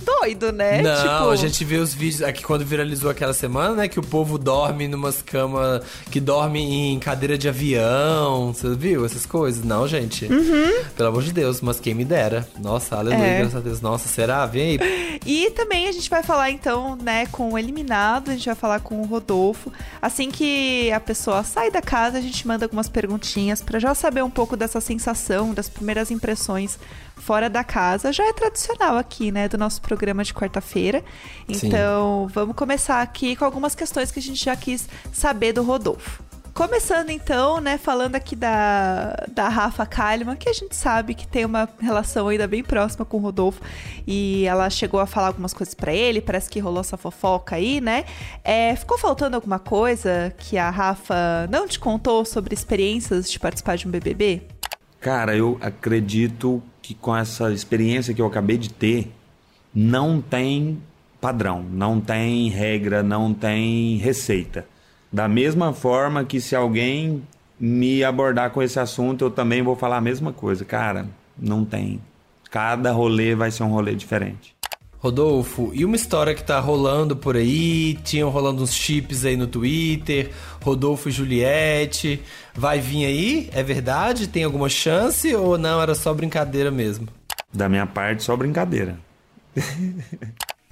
doido, 0.03 0.51
né? 0.51 0.81
Não, 0.81 0.95
tipo, 0.95 1.29
a 1.29 1.35
gente 1.35 1.63
vê 1.65 1.77
os 1.77 1.93
vídeos 1.93 2.21
aqui 2.21 2.43
quando 2.43 2.63
viralizou 2.65 3.09
aquela 3.09 3.33
semana, 3.33 3.73
né? 3.75 3.87
Que 3.87 3.99
o 3.99 4.03
povo 4.03 4.37
dorme 4.37 4.87
numas 4.87 5.21
camas 5.21 5.81
que 6.11 6.19
dorme 6.19 6.59
em 6.93 6.99
cadeira 6.99 7.37
de 7.37 7.47
avião. 7.49 8.53
Você 8.53 8.75
viu 8.75 9.05
essas 9.05 9.25
coisas? 9.25 9.63
Não, 9.63 9.87
gente. 9.87 10.27
Pelo 10.95 11.09
amor 11.09 11.23
de 11.23 11.31
Deus, 11.33 11.61
mas 11.61 11.79
quem 11.79 11.93
me 11.93 12.05
dera. 12.05 12.47
Nossa, 12.59 12.95
aleluia, 12.97 13.19
Uhum. 13.23 13.25
É. 13.25 13.37
graças 13.39 13.55
a 13.55 13.59
Deus. 13.59 13.81
Nossa, 13.81 14.07
será? 14.07 14.45
Vem 14.45 14.79
aí. 14.79 15.19
E 15.25 15.49
também 15.51 15.87
a 15.87 15.91
gente 15.91 16.09
vai 16.09 16.21
falar 16.23 16.51
então, 16.51 16.95
né, 16.95 17.25
com 17.27 17.51
o 17.53 17.57
eliminado, 17.57 18.29
a 18.29 18.33
gente 18.33 18.45
vai 18.45 18.55
falar 18.55 18.79
com 18.81 19.01
o 19.01 19.05
Rodolfo. 19.05 19.71
Assim 20.01 20.29
que 20.29 20.91
a 20.91 20.99
pessoa 20.99 21.43
sai 21.43 21.71
da 21.71 21.81
casa, 21.81 22.17
a 22.17 22.21
gente 22.21 22.47
manda 22.47 22.65
algumas 22.65 22.89
perguntinhas 22.89 23.61
pra 23.61 23.79
já 23.79 23.93
saber 23.95 24.23
um 24.23 24.29
pouco 24.29 24.57
dessa 24.57 24.81
sensação, 24.81 25.53
das 25.53 25.69
primeiras 25.69 26.11
impressões 26.11 26.77
fora 27.15 27.49
da 27.49 27.63
casa. 27.63 28.11
Já 28.11 28.27
é 28.27 28.33
tradicional 28.33 28.97
aqui, 28.97 29.31
né, 29.31 29.47
do 29.47 29.57
nosso 29.57 29.81
programa 29.81 30.23
de 30.23 30.33
quarta-feira. 30.33 31.03
Sim. 31.51 31.67
Então, 31.67 32.27
vamos 32.33 32.55
começar 32.55 33.01
aqui 33.01 33.35
com 33.35 33.45
algumas 33.45 33.75
questões 33.75 34.11
que 34.11 34.19
a 34.19 34.21
gente 34.21 34.43
já 34.43 34.55
quis 34.55 34.87
saber 35.11 35.53
do 35.53 35.63
Rodolfo. 35.63 36.23
Começando 36.53 37.09
então, 37.09 37.59
né, 37.59 37.79
falando 37.79 38.15
aqui 38.15 38.35
da, 38.35 39.25
da 39.31 39.49
Rafa 39.49 39.87
Kalimann, 39.87 40.35
que 40.35 40.47
a 40.47 40.53
gente 40.53 40.75
sabe 40.75 41.15
que 41.15 41.27
tem 41.27 41.45
uma 41.45 41.67
relação 41.79 42.27
ainda 42.27 42.45
bem 42.45 42.61
próxima 42.61 43.03
com 43.03 43.17
o 43.17 43.19
Rodolfo, 43.19 43.59
e 44.05 44.45
ela 44.45 44.69
chegou 44.69 44.99
a 44.99 45.07
falar 45.07 45.27
algumas 45.27 45.51
coisas 45.51 45.73
pra 45.73 45.91
ele, 45.91 46.21
parece 46.21 46.51
que 46.51 46.59
rolou 46.59 46.81
essa 46.81 46.95
fofoca 46.95 47.55
aí, 47.55 47.81
né? 47.81 48.05
É, 48.43 48.75
ficou 48.75 48.99
faltando 48.99 49.35
alguma 49.35 49.57
coisa 49.57 50.31
que 50.37 50.55
a 50.55 50.69
Rafa 50.69 51.47
não 51.49 51.67
te 51.67 51.79
contou 51.79 52.23
sobre 52.23 52.53
experiências 52.53 53.31
de 53.31 53.39
participar 53.39 53.75
de 53.75 53.87
um 53.87 53.91
BBB? 53.91 54.43
Cara, 55.01 55.35
eu 55.35 55.57
acredito 55.59 56.61
que 56.83 56.93
com 56.93 57.15
essa 57.15 57.51
experiência 57.51 58.13
que 58.13 58.21
eu 58.21 58.27
acabei 58.27 58.57
de 58.57 58.69
ter, 58.69 59.11
não 59.73 60.21
tem 60.21 60.77
padrão, 61.19 61.63
não 61.71 62.01
tem 62.01 62.49
regra, 62.49 63.01
não 63.01 63.33
tem 63.33 63.97
receita. 63.97 64.67
Da 65.11 65.27
mesma 65.27 65.73
forma 65.73 66.25
que 66.25 66.41
se 66.41 66.55
alguém 66.55 67.23
me 67.57 68.03
abordar 68.03 68.51
com 68.51 68.61
esse 68.61 68.77
assunto, 68.79 69.25
eu 69.25 69.31
também 69.31 69.61
vou 69.61 69.75
falar 69.75 69.97
a 69.97 70.01
mesma 70.01 70.33
coisa. 70.33 70.65
Cara, 70.65 71.07
não 71.39 71.63
tem. 71.63 72.01
Cada 72.51 72.91
rolê 72.91 73.33
vai 73.33 73.49
ser 73.49 73.63
um 73.63 73.69
rolê 73.69 73.95
diferente. 73.95 74.53
Rodolfo, 75.03 75.69
e 75.73 75.83
uma 75.83 75.97
história 75.97 76.33
que 76.33 76.41
tá 76.41 76.57
rolando 76.61 77.13
por 77.13 77.35
aí? 77.35 77.95
Tinham 78.05 78.29
rolando 78.29 78.63
uns 78.63 78.73
chips 78.73 79.25
aí 79.25 79.35
no 79.35 79.47
Twitter. 79.47 80.31
Rodolfo 80.63 81.09
e 81.09 81.11
Juliette. 81.11 82.21
Vai 82.55 82.79
vir 82.79 83.03
aí? 83.03 83.49
É 83.51 83.61
verdade? 83.61 84.29
Tem 84.29 84.45
alguma 84.45 84.69
chance? 84.69 85.35
Ou 85.35 85.57
não? 85.57 85.81
Era 85.81 85.93
só 85.93 86.13
brincadeira 86.13 86.71
mesmo? 86.71 87.09
Da 87.53 87.67
minha 87.67 87.85
parte, 87.85 88.23
só 88.23 88.33
brincadeira. 88.37 88.97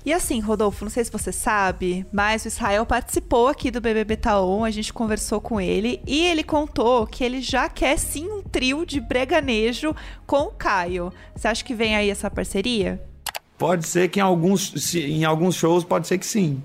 E 0.03 0.11
assim, 0.11 0.39
Rodolfo, 0.39 0.83
não 0.83 0.89
sei 0.89 1.05
se 1.05 1.11
você 1.11 1.31
sabe, 1.31 2.07
mas 2.11 2.43
o 2.43 2.47
Israel 2.47 2.88
participou 2.88 3.50
aqui 3.50 3.69
do 3.69 3.79
BBB 3.79 4.17
Taon, 4.17 4.63
a 4.63 4.71
gente 4.71 4.91
conversou 4.91 5.39
com 5.39 5.61
ele 5.61 6.01
e 6.07 6.25
ele 6.25 6.43
contou 6.43 7.05
que 7.05 7.23
ele 7.23 7.39
já 7.39 7.69
quer 7.69 8.00
sim 8.00 8.27
um 8.27 8.41
trio 8.41 8.83
de 8.83 9.00
breganejo 9.00 9.95
com 10.25 10.45
o 10.45 10.51
Caio. 10.51 11.13
Você 11.35 11.47
acha 11.47 11.63
que 11.63 11.75
vem 11.75 11.95
aí 11.95 12.09
essa 12.09 12.31
parceria? 12.31 13.00
Pode 13.61 13.85
ser 13.85 14.09
que 14.09 14.19
em 14.19 14.23
alguns, 14.23 14.95
em 14.95 15.23
alguns 15.23 15.53
shows, 15.53 15.83
pode 15.83 16.07
ser 16.07 16.17
que 16.17 16.25
sim. 16.25 16.63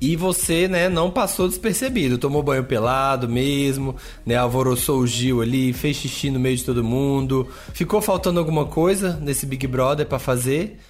E 0.00 0.16
você, 0.16 0.66
né, 0.66 0.88
não 0.88 1.12
passou 1.12 1.46
despercebido. 1.46 2.18
Tomou 2.18 2.42
banho 2.42 2.64
pelado 2.64 3.28
mesmo, 3.28 3.94
né? 4.26 4.34
Alvoroçou 4.34 4.98
o 4.98 5.06
Gil 5.06 5.40
ali, 5.40 5.72
fez 5.72 5.96
xixi 5.96 6.28
no 6.28 6.40
meio 6.40 6.56
de 6.56 6.64
todo 6.64 6.82
mundo. 6.82 7.46
Ficou 7.72 8.02
faltando 8.02 8.40
alguma 8.40 8.64
coisa 8.64 9.16
nesse 9.22 9.46
Big 9.46 9.64
Brother 9.68 10.06
pra 10.06 10.18
fazer? 10.18 10.80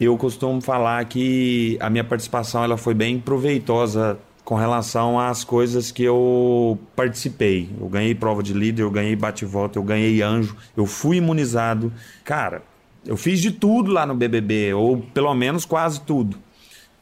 Eu 0.00 0.16
costumo 0.16 0.58
falar 0.62 1.04
que 1.04 1.76
a 1.80 1.90
minha 1.90 2.04
participação 2.04 2.64
ela 2.64 2.78
foi 2.78 2.94
bem 2.94 3.20
proveitosa 3.20 4.18
com 4.42 4.54
relação 4.54 5.20
às 5.20 5.44
coisas 5.44 5.90
que 5.90 6.02
eu 6.02 6.78
participei. 6.96 7.68
Eu 7.78 7.90
ganhei 7.90 8.14
prova 8.14 8.42
de 8.42 8.54
líder, 8.54 8.84
eu 8.84 8.90
ganhei 8.90 9.14
bate-volta, 9.14 9.78
eu 9.78 9.82
ganhei 9.82 10.22
anjo, 10.22 10.56
eu 10.74 10.86
fui 10.86 11.18
imunizado. 11.18 11.92
Cara, 12.24 12.62
eu 13.08 13.16
fiz 13.16 13.40
de 13.40 13.50
tudo 13.50 13.90
lá 13.90 14.04
no 14.04 14.14
BBB, 14.14 14.74
ou 14.74 14.98
pelo 14.98 15.32
menos 15.32 15.64
quase 15.64 15.98
tudo. 16.02 16.36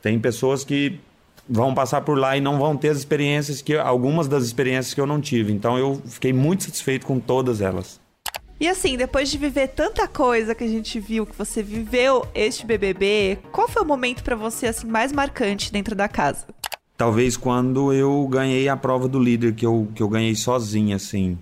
Tem 0.01 0.21
pessoas 0.21 0.65
que 0.65 1.01
vão 1.49 1.75
passar 1.75 2.03
por 2.03 2.17
lá 2.17 2.37
e 2.37 2.41
não 2.41 2.61
vão 2.61 2.77
ter 2.77 2.91
as 2.91 2.99
experiências 2.99 3.61
que 3.61 3.77
algumas 3.77 4.29
das 4.29 4.45
experiências 4.45 4.95
que 4.95 5.01
eu 5.01 5.07
não 5.07 5.21
tive. 5.21 5.53
Então 5.53 5.77
eu 5.77 6.01
fiquei 6.07 6.33
muito 6.33 6.63
satisfeito 6.63 7.05
com 7.05 7.19
todas 7.19 7.61
elas. 7.61 8.01
E 8.61 8.69
assim, 8.69 8.97
depois 8.97 9.29
de 9.29 9.37
viver 9.37 9.67
tanta 9.67 10.07
coisa 10.07 10.55
que 10.55 10.63
a 10.63 10.69
gente 10.69 11.01
viu 11.01 11.27
que 11.27 11.37
você 11.37 11.61
viveu 11.61 12.25
este 12.33 12.65
BBB, 12.65 13.41
qual 13.51 13.69
foi 13.69 13.83
o 13.83 13.87
momento 13.87 14.23
pra 14.23 14.37
você 14.37 14.69
assim 14.69 14.87
mais 14.87 15.11
marcante 15.11 15.73
dentro 15.73 15.97
da 15.97 16.07
casa? 16.07 16.47
Talvez 16.97 17.37
quando 17.37 17.93
eu 17.93 18.25
ganhei 18.29 18.69
a 18.69 18.77
prova 18.77 19.09
do 19.09 19.19
líder, 19.19 19.57
que 19.57 19.67
eu, 19.67 19.89
que 19.93 20.03
eu 20.03 20.09
ganhei 20.09 20.37
sozinho, 20.37 20.95
assim. 20.95 21.37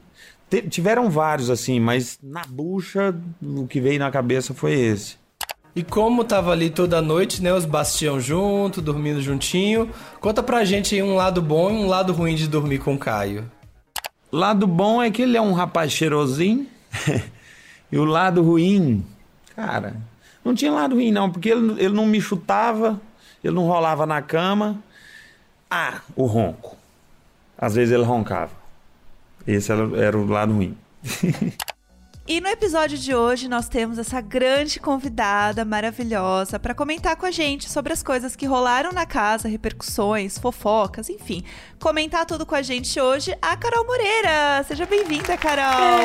Tiveram 0.71 1.11
vários, 1.11 1.51
assim, 1.51 1.81
mas 1.81 2.19
na 2.23 2.43
bucha, 2.49 3.15
o 3.43 3.67
que 3.67 3.81
veio 3.81 3.99
na 3.99 4.11
cabeça 4.11 4.55
foi 4.55 4.73
esse. 4.73 5.17
E 5.77 5.83
como 5.83 6.23
tava 6.23 6.53
ali 6.53 6.71
toda 6.71 7.03
noite, 7.03 7.43
né? 7.43 7.53
Os 7.53 7.65
Bastião 7.65 8.21
junto, 8.21 8.81
dormindo 8.81 9.21
juntinho. 9.21 9.91
Conta 10.21 10.41
pra 10.41 10.65
gente 10.65 10.95
aí 10.95 11.03
um 11.03 11.17
lado 11.17 11.43
bom 11.43 11.69
e 11.71 11.75
um 11.75 11.89
lado 11.89 12.13
ruim 12.13 12.37
de 12.37 12.47
dormir 12.47 12.79
com 12.79 12.95
o 12.95 12.99
Caio. 12.99 13.51
Lado 14.31 14.69
bom 14.69 15.03
é 15.03 15.11
que 15.11 15.23
ele 15.23 15.37
é 15.37 15.41
um 15.41 15.53
rapaz 15.53 15.91
cheirosinho. 15.91 16.69
e 17.91 17.99
o 17.99 18.05
lado 18.05 18.41
ruim, 18.41 19.05
cara, 19.57 19.97
não 20.45 20.55
tinha 20.55 20.71
lado 20.71 20.95
ruim 20.95 21.11
não, 21.11 21.29
porque 21.29 21.49
ele, 21.49 21.83
ele 21.83 21.95
não 21.95 22.07
me 22.07 22.21
chutava, 22.21 23.01
ele 23.43 23.55
não 23.55 23.67
rolava 23.67 24.07
na 24.07 24.23
cama. 24.23 24.79
Ah, 25.69 26.01
o 26.15 26.27
ronco. 26.27 26.77
Às 27.59 27.75
vezes 27.75 27.93
ele 27.93 28.05
roncava. 28.05 28.64
Esse 29.47 29.73
era, 29.73 29.97
era 29.97 30.19
o 30.19 30.27
lado 30.27 30.53
ruim. 30.53 30.77
E 32.27 32.41
no 32.41 32.49
episódio 32.49 32.97
de 32.97 33.15
hoje 33.15 33.49
nós 33.49 33.69
temos 33.69 33.99
essa 33.99 34.19
grande 34.19 34.81
convidada 34.81 35.63
maravilhosa 35.63 36.59
para 36.59 36.75
comentar 36.75 37.17
com 37.17 37.27
a 37.27 37.31
gente 37.31 37.71
sobre 37.71 37.93
as 37.93 38.03
coisas 38.03 38.35
que 38.35 38.47
rolaram 38.47 38.93
na 38.93 39.05
casa, 39.05 39.47
repercussões, 39.47 40.39
fofocas, 40.39 41.11
enfim. 41.11 41.45
Comentar 41.79 42.25
tudo 42.25 42.47
com 42.47 42.55
a 42.55 42.63
gente 42.63 42.99
hoje, 42.99 43.37
a 43.43 43.55
Carol 43.59 43.85
Moreira. 43.85 44.65
Seja 44.67 44.87
bem-vinda, 44.87 45.37
Carol. 45.37 46.01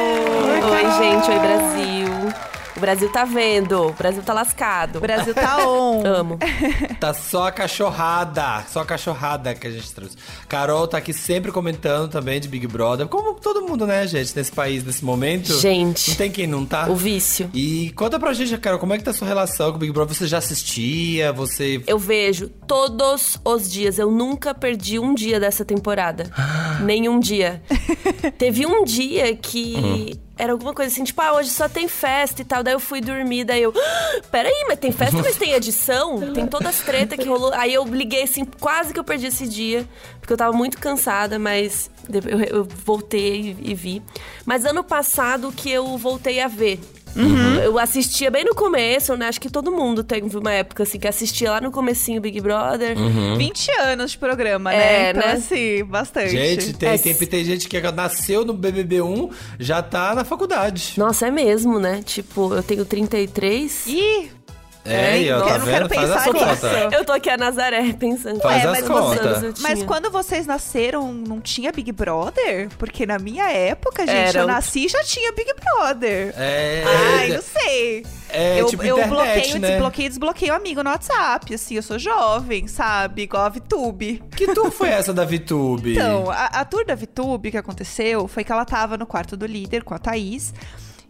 Oi, 0.69 0.91
gente. 0.99 1.31
Oi, 1.31 1.39
Brasil. 1.39 2.49
O 2.79 2.79
Brasil 2.79 3.11
tá 3.11 3.25
vendo. 3.25 3.87
O 3.87 3.91
Brasil 3.91 4.23
tá 4.23 4.31
lascado. 4.31 4.99
O 4.99 5.01
Brasil 5.01 5.33
tá 5.33 5.67
on. 5.67 6.01
Amo. 6.07 6.39
Tá 6.97 7.13
só 7.13 7.47
a 7.47 7.51
cachorrada, 7.51 8.63
só 8.69 8.79
a 8.79 8.85
cachorrada 8.85 9.53
que 9.53 9.67
a 9.67 9.69
gente 9.69 9.91
trouxe. 9.91 10.15
Carol 10.47 10.87
tá 10.87 10.97
aqui 10.97 11.11
sempre 11.11 11.51
comentando 11.51 12.09
também 12.09 12.39
de 12.39 12.47
Big 12.47 12.65
Brother, 12.67 13.05
como 13.09 13.33
todo 13.33 13.61
mundo, 13.63 13.85
né, 13.85 14.07
gente, 14.07 14.33
nesse 14.33 14.53
país, 14.53 14.85
nesse 14.85 15.03
momento. 15.03 15.59
Gente. 15.59 16.08
Não 16.09 16.15
tem 16.15 16.31
quem 16.31 16.47
não 16.47 16.65
tá. 16.65 16.89
O 16.89 16.95
vício. 16.95 17.49
E 17.53 17.91
conta 17.95 18.19
pra 18.19 18.33
gente, 18.33 18.57
Carol, 18.57 18.79
como 18.79 18.93
é 18.93 18.97
que 18.97 19.03
tá 19.03 19.11
a 19.11 19.13
sua 19.13 19.27
relação 19.27 19.71
com 19.71 19.77
o 19.77 19.79
Big 19.79 19.91
Brother? 19.91 20.15
Você 20.15 20.27
já 20.27 20.37
assistia? 20.37 21.31
Você. 21.33 21.81
Eu 21.87 21.97
vejo 21.97 22.49
todos 22.67 23.39
os 23.43 23.71
dias. 23.71 23.99
Eu 23.99 24.11
nunca 24.11 24.53
perdi 24.53 24.99
um 24.99 25.13
dia 25.13 25.39
dessa 25.39 25.63
temporada. 25.63 26.29
Nenhum 26.83 27.19
dia. 27.19 27.61
Teve 28.37 28.65
um 28.65 28.83
dia 28.83 29.35
que. 29.35 30.19
Era 30.39 30.53
alguma 30.53 30.73
coisa 30.73 30.89
assim, 30.91 31.03
tipo, 31.03 31.21
ah, 31.21 31.33
hoje 31.33 31.49
só 31.49 31.67
tem 31.67 31.89
festa 31.89 32.41
e 32.41 32.45
tal. 32.45 32.63
Daí 32.63 32.73
eu 32.73 32.79
fui 32.79 33.01
dormir, 33.01 33.43
daí 33.43 33.61
eu. 33.61 33.73
"Ah, 33.75 34.21
Peraí, 34.31 34.65
mas 34.69 34.79
tem 34.79 34.89
festa, 34.91 35.17
mas 35.21 35.35
tem 35.35 35.51
edição? 35.51 36.31
Tem 36.33 36.47
todas 36.47 36.69
as 36.79 36.79
tretas 36.85 37.19
que 37.19 37.27
rolou. 37.27 37.51
Aí 37.53 37.73
eu 37.73 37.83
liguei 37.83 38.23
assim, 38.23 38.45
quase 38.45 38.93
que 38.93 38.99
eu 38.99 39.03
perdi 39.03 39.27
esse 39.27 39.47
dia. 39.47 39.85
Porque 40.21 40.31
eu 40.31 40.37
tava 40.37 40.55
muito 40.55 40.77
cansada, 40.79 41.37
mas 41.37 41.89
eu, 42.49 42.63
voltei 42.85 43.55
e 43.61 43.73
vi. 43.75 44.01
Mas 44.45 44.63
ano 44.65 44.83
passado 44.83 45.51
que 45.51 45.69
eu 45.69 45.97
voltei 45.97 46.39
a 46.39 46.47
ver. 46.47 46.79
Eu 47.63 47.77
assistia 47.79 48.31
bem 48.31 48.43
no 48.43 48.55
começo, 48.55 49.15
né? 49.15 49.27
Acho 49.27 49.39
que 49.39 49.49
todo 49.49 49.71
mundo 49.71 50.03
teve 50.03 50.37
uma 50.37 50.51
época 50.51 50.83
assim 50.83 50.99
que 50.99 51.07
assistia 51.07 51.51
lá 51.51 51.61
no 51.61 51.71
comecinho 51.71 52.21
Big 52.21 52.39
Brother. 52.41 52.95
20 53.37 53.71
anos 53.81 54.11
de 54.11 54.17
programa, 54.17 54.71
né? 54.71 55.07
É, 55.07 55.09
então, 55.11 55.21
né? 55.21 55.33
assim, 55.33 55.83
bastante. 55.83 56.31
Gente, 56.31 56.73
tem, 56.73 56.89
É, 56.89 56.97
tem, 56.97 57.13
tem 57.13 57.45
gente 57.45 57.67
que 57.67 57.79
nasceu 57.91 58.45
no 58.45 58.53
BBB1, 58.53 59.31
já 59.59 59.81
tá 59.81 60.13
na 60.15 60.23
faculdade. 60.23 60.93
Nossa, 60.97 61.27
é 61.27 61.31
mesmo, 61.31 61.79
né? 61.79 62.01
Tipo, 62.03 62.53
eu 62.53 62.63
tenho 62.63 62.85
33. 62.85 63.87
Ih, 63.87 64.31
É, 64.85 65.17
ó, 65.33 65.37
eu 65.37 65.39
tá 65.43 65.57
não 65.59 65.65
quero 65.65 65.65
vendo? 65.65 65.85
A 65.85 65.89
pensar 65.89 66.33
nisso. 66.33 66.65
Eu 66.95 67.05
tô 67.05 67.11
aqui 67.11 67.29
a 67.29 67.37
Nazaré 67.37 67.93
pensando. 67.93 68.41
Faz 68.41 68.63
Ué, 68.63 68.69
as 68.71 68.79
mas 68.79 68.87
contas. 68.87 69.43
eu 69.43 69.53
Mas 69.59 69.83
quando 69.83 70.09
vocês 70.09 70.47
nasceram, 70.47 71.13
não 71.13 71.39
tinha 71.41 71.71
Big 71.71 71.91
Brother? 71.91 72.69
Porque 72.77 73.05
na 73.05 73.19
minha 73.19 73.51
época, 73.51 74.05
gente, 74.07 74.15
Era 74.29 74.39
eu 74.39 74.43
o- 74.45 74.47
nasci 74.47 74.85
e 74.85 74.89
já 74.89 75.03
tinha 75.03 75.31
Big 75.33 75.51
Brother. 75.53 76.33
É, 76.37 76.83
Ai, 77.19 77.27
não 77.33 77.41
sei. 77.41 78.05
é 78.29 78.61
eu 78.61 78.67
tipo 78.67 78.83
eu 78.83 78.97
internet, 78.97 79.09
bloqueio, 79.09 79.59
né? 79.59 79.67
desbloqueio 79.69 80.05
e 80.05 80.09
desbloqueio 80.09 80.53
amigo 80.55 80.81
no 80.83 80.89
WhatsApp, 80.89 81.53
assim, 81.53 81.75
eu 81.75 81.83
sou 81.83 81.99
jovem, 81.99 82.67
sabe? 82.67 83.23
Igual 83.23 83.43
a 83.45 83.49
VTube. 83.49 84.23
Que 84.35 84.53
tour 84.53 84.71
foi 84.71 84.89
essa 84.89 85.13
da 85.13 85.25
VTube? 85.25 85.91
Então, 85.93 86.29
a, 86.31 86.45
a 86.45 86.65
tour 86.65 86.85
da 86.85 86.95
VTube 86.95 87.51
que 87.51 87.57
aconteceu 87.57 88.27
foi 88.27 88.43
que 88.43 88.51
ela 88.51 88.65
tava 88.65 88.97
no 88.97 89.05
quarto 89.05 89.35
do 89.35 89.45
líder 89.45 89.83
com 89.83 89.93
a 89.93 89.99
Thaís. 89.99 90.53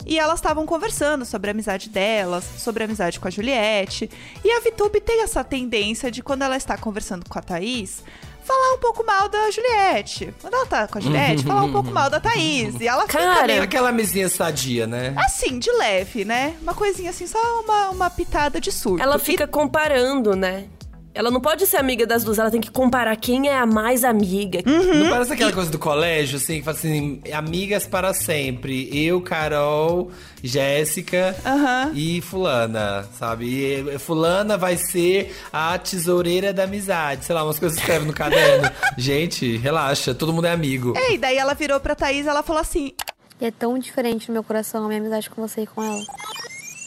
E 0.05 0.17
elas 0.17 0.35
estavam 0.39 0.65
conversando 0.65 1.25
sobre 1.25 1.49
a 1.49 1.53
amizade 1.53 1.89
delas, 1.89 2.43
sobre 2.57 2.83
a 2.83 2.85
amizade 2.85 3.19
com 3.19 3.27
a 3.27 3.31
Juliette. 3.31 4.09
E 4.43 4.51
a 4.51 4.59
VTube 4.59 4.99
tem 5.01 5.21
essa 5.23 5.43
tendência 5.43 6.09
de, 6.09 6.23
quando 6.23 6.41
ela 6.41 6.57
está 6.57 6.77
conversando 6.77 7.23
com 7.29 7.37
a 7.37 7.41
Thaís, 7.41 8.01
falar 8.43 8.73
um 8.73 8.79
pouco 8.79 9.05
mal 9.05 9.29
da 9.29 9.51
Juliette. 9.51 10.33
Quando 10.41 10.53
ela 10.55 10.65
tá 10.65 10.87
com 10.87 10.97
a 10.97 11.01
Juliette, 11.01 11.43
falar 11.43 11.63
um 11.63 11.71
pouco 11.71 11.91
mal 11.91 12.09
da 12.09 12.19
Thaís. 12.19 12.79
E 12.79 12.87
ela 12.87 13.01
fica 13.03 13.19
Cara, 13.19 13.45
meio 13.47 13.61
Aquela 13.61 13.91
mesinha 13.91 14.27
sadia, 14.29 14.87
né? 14.87 15.13
Assim, 15.17 15.59
de 15.59 15.71
leve, 15.73 16.25
né? 16.25 16.55
Uma 16.61 16.73
coisinha 16.73 17.11
assim, 17.11 17.27
só 17.27 17.37
uma, 17.61 17.89
uma 17.89 18.09
pitada 18.09 18.59
de 18.59 18.71
surto. 18.71 19.03
Ela 19.03 19.17
E- 19.17 19.19
fica 19.19 19.45
comparando, 19.47 20.35
né? 20.35 20.65
Ela 21.13 21.31
não 21.31 21.41
pode 21.41 21.65
ser 21.65 21.77
amiga 21.77 22.05
das 22.05 22.23
duas, 22.23 22.37
ela 22.37 22.51
tem 22.51 22.61
que 22.61 22.69
comparar 22.69 23.15
quem 23.15 23.49
é 23.49 23.57
a 23.57 23.65
mais 23.65 24.03
amiga. 24.03 24.59
Hum. 24.65 25.03
Não 25.03 25.09
parece 25.09 25.33
aquela 25.33 25.51
coisa 25.51 25.69
do 25.71 25.79
colégio, 25.79 26.37
assim, 26.37 26.59
que 26.59 26.63
fala 26.63 26.77
assim, 26.77 27.21
amigas 27.33 27.87
para 27.87 28.13
sempre. 28.13 28.89
Eu, 28.95 29.19
Carol, 29.19 30.11
Jéssica 30.43 31.35
Aham. 31.45 31.91
e 31.95 32.21
fulana, 32.21 33.07
sabe? 33.17 33.45
E 33.47 33.97
fulana 33.99 34.57
vai 34.57 34.77
ser 34.77 35.35
a 35.51 35.77
tesoureira 35.79 36.53
da 36.53 36.63
amizade. 36.63 37.25
Sei 37.25 37.33
lá, 37.33 37.43
umas 37.43 37.57
coisas 37.57 37.77
que 37.77 37.83
escreve 37.83 38.05
no 38.05 38.13
caderno. 38.13 38.69
Gente, 38.97 39.57
relaxa, 39.57 40.13
todo 40.13 40.31
mundo 40.31 40.45
é 40.45 40.51
amigo. 40.51 40.93
É, 40.95 41.13
e 41.13 41.17
daí 41.17 41.37
ela 41.37 41.55
virou 41.55 41.79
pra 41.79 41.95
Thaís 41.95 42.25
e 42.25 42.29
ela 42.29 42.43
falou 42.43 42.61
assim: 42.61 42.93
E 43.41 43.45
é 43.45 43.51
tão 43.51 43.79
diferente 43.79 44.27
no 44.29 44.33
meu 44.33 44.43
coração 44.43 44.85
a 44.85 44.87
minha 44.87 44.99
amizade 44.99 45.29
com 45.29 45.41
você 45.41 45.61
e 45.61 45.67
com 45.67 45.81
ela. 45.83 46.03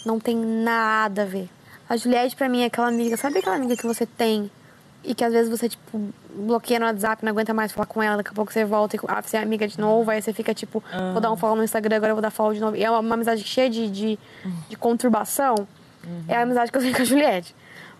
Não 0.06 0.20
tem 0.20 0.36
nada 0.36 1.22
a 1.22 1.26
ver. 1.26 1.48
A 1.92 1.96
Juliette, 1.98 2.34
pra 2.34 2.48
mim, 2.48 2.62
é 2.62 2.66
aquela 2.68 2.88
amiga. 2.88 3.18
Sabe 3.18 3.40
aquela 3.40 3.54
amiga 3.54 3.76
que 3.76 3.86
você 3.86 4.06
tem 4.06 4.50
e 5.04 5.14
que 5.14 5.22
às 5.22 5.30
vezes 5.30 5.50
você, 5.50 5.68
tipo, 5.68 6.08
bloqueia 6.34 6.80
no 6.80 6.86
WhatsApp, 6.86 7.22
não 7.22 7.32
aguenta 7.32 7.52
mais 7.52 7.70
falar 7.70 7.84
com 7.84 8.02
ela, 8.02 8.16
daqui 8.16 8.30
a 8.30 8.32
pouco 8.32 8.50
você 8.50 8.64
volta 8.64 8.96
e 8.96 9.00
ah, 9.08 9.20
você 9.20 9.36
é 9.36 9.42
amiga 9.42 9.68
de 9.68 9.78
novo, 9.78 10.10
aí 10.10 10.22
você 10.22 10.32
fica 10.32 10.54
tipo, 10.54 10.82
vou 11.12 11.20
dar 11.20 11.30
um 11.30 11.36
follow 11.36 11.54
no 11.54 11.62
Instagram, 11.62 11.96
agora 11.96 12.12
eu 12.12 12.14
vou 12.14 12.22
dar 12.22 12.30
follow 12.30 12.54
de 12.54 12.60
novo. 12.60 12.76
E 12.76 12.82
é 12.82 12.90
uma, 12.90 13.00
uma 13.00 13.14
amizade 13.14 13.44
cheia 13.44 13.68
de, 13.68 13.90
de, 13.90 14.18
de 14.70 14.76
conturbação. 14.76 15.68
É 16.26 16.38
a 16.38 16.42
amizade 16.44 16.72
que 16.72 16.78
eu 16.78 16.80
tenho 16.80 16.96
com 16.96 17.02
a 17.02 17.04
Juliette. 17.04 17.54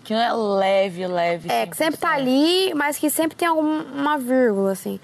Que 0.04 0.14
não 0.14 0.22
é 0.22 0.32
leve, 0.32 1.06
leve. 1.06 1.52
É, 1.52 1.66
que 1.66 1.76
sempre 1.76 2.00
tá 2.00 2.14
ali, 2.14 2.72
mas 2.75 2.96
que 2.96 3.11
sempre 3.11 3.37
tem 3.37 3.46
alguma 3.46 4.16
vírgula, 4.16 4.72
assim. 4.72 4.99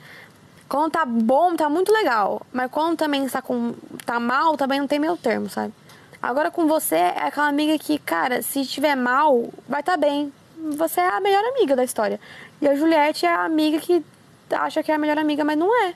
Quando 0.67 0.93
tá 0.93 1.05
bom, 1.05 1.55
tá 1.55 1.69
muito 1.69 1.93
legal. 1.93 2.41
Mas 2.51 2.71
quando 2.71 2.97
também 2.97 3.27
está 3.27 3.43
com, 3.43 3.75
tá 4.07 4.19
mal, 4.19 4.57
também 4.57 4.81
não 4.81 4.87
tem 4.87 4.99
meio 4.99 5.15
termo, 5.15 5.51
sabe? 5.51 5.75
Agora 6.21 6.51
com 6.51 6.67
você, 6.67 6.97
é 6.97 7.23
aquela 7.27 7.49
amiga 7.49 7.79
que, 7.79 7.99
cara, 7.99 8.43
se 8.43 8.61
estiver 8.63 8.97
mal, 8.97 9.49
vai 9.69 9.83
tá 9.83 9.97
bem. 9.97 10.33
Você 10.77 11.01
é 11.01 11.09
a 11.09 11.21
melhor 11.21 11.43
amiga 11.45 11.77
da 11.77 11.85
história. 11.85 12.19
E 12.61 12.67
a 12.67 12.75
Juliette 12.75 13.25
é 13.25 13.29
a 13.33 13.45
amiga 13.45 13.79
que 13.79 14.05
acha 14.51 14.83
que 14.83 14.91
é 14.91 14.95
a 14.95 14.99
melhor 14.99 15.19
amiga, 15.19 15.45
mas 15.45 15.57
não 15.57 15.73
é. 15.87 15.95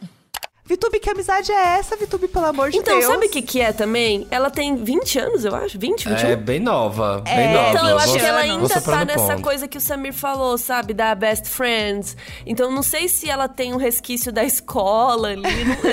Vitube, 0.65 1.01
que 1.01 1.11
amizade 1.11 1.51
é 1.51 1.77
essa, 1.79 1.97
Vitube, 1.97 2.29
pelo 2.29 2.47
amor 2.47 2.71
de 2.71 2.79
Então, 2.79 2.97
Deus? 2.97 3.13
sabe 3.13 3.27
o 3.27 3.29
que, 3.29 3.43
que 3.43 3.61
é 3.61 3.73
também? 3.73 4.29
Ela 4.31 4.49
tem 4.49 4.77
20 4.77 5.19
anos, 5.19 5.45
eu 5.45 5.53
acho. 5.57 5.77
20, 5.77 6.09
21? 6.09 6.29
É 6.29 6.37
bem 6.37 6.61
nova, 6.61 7.21
bem 7.23 7.35
É, 7.35 7.53
nova. 7.53 7.71
Então, 7.71 7.89
eu 7.89 7.99
acho 7.99 8.13
que 8.17 8.25
ela 8.25 8.41
ainda 8.41 8.81
tá 8.81 9.05
nessa 9.05 9.35
ponto. 9.35 9.43
coisa 9.43 9.67
que 9.67 9.77
o 9.77 9.81
Samir 9.81 10.15
falou, 10.15 10.57
sabe? 10.57 10.95
Da 10.95 11.17
best 11.17 11.49
friends. 11.49 12.17
Então, 12.47 12.71
não 12.71 12.83
sei 12.83 13.09
se 13.09 13.29
ela 13.29 13.49
tem 13.49 13.75
um 13.75 13.77
resquício 13.77 14.33
da 14.33 14.45
escola 14.45 15.31
ali. 15.31 15.43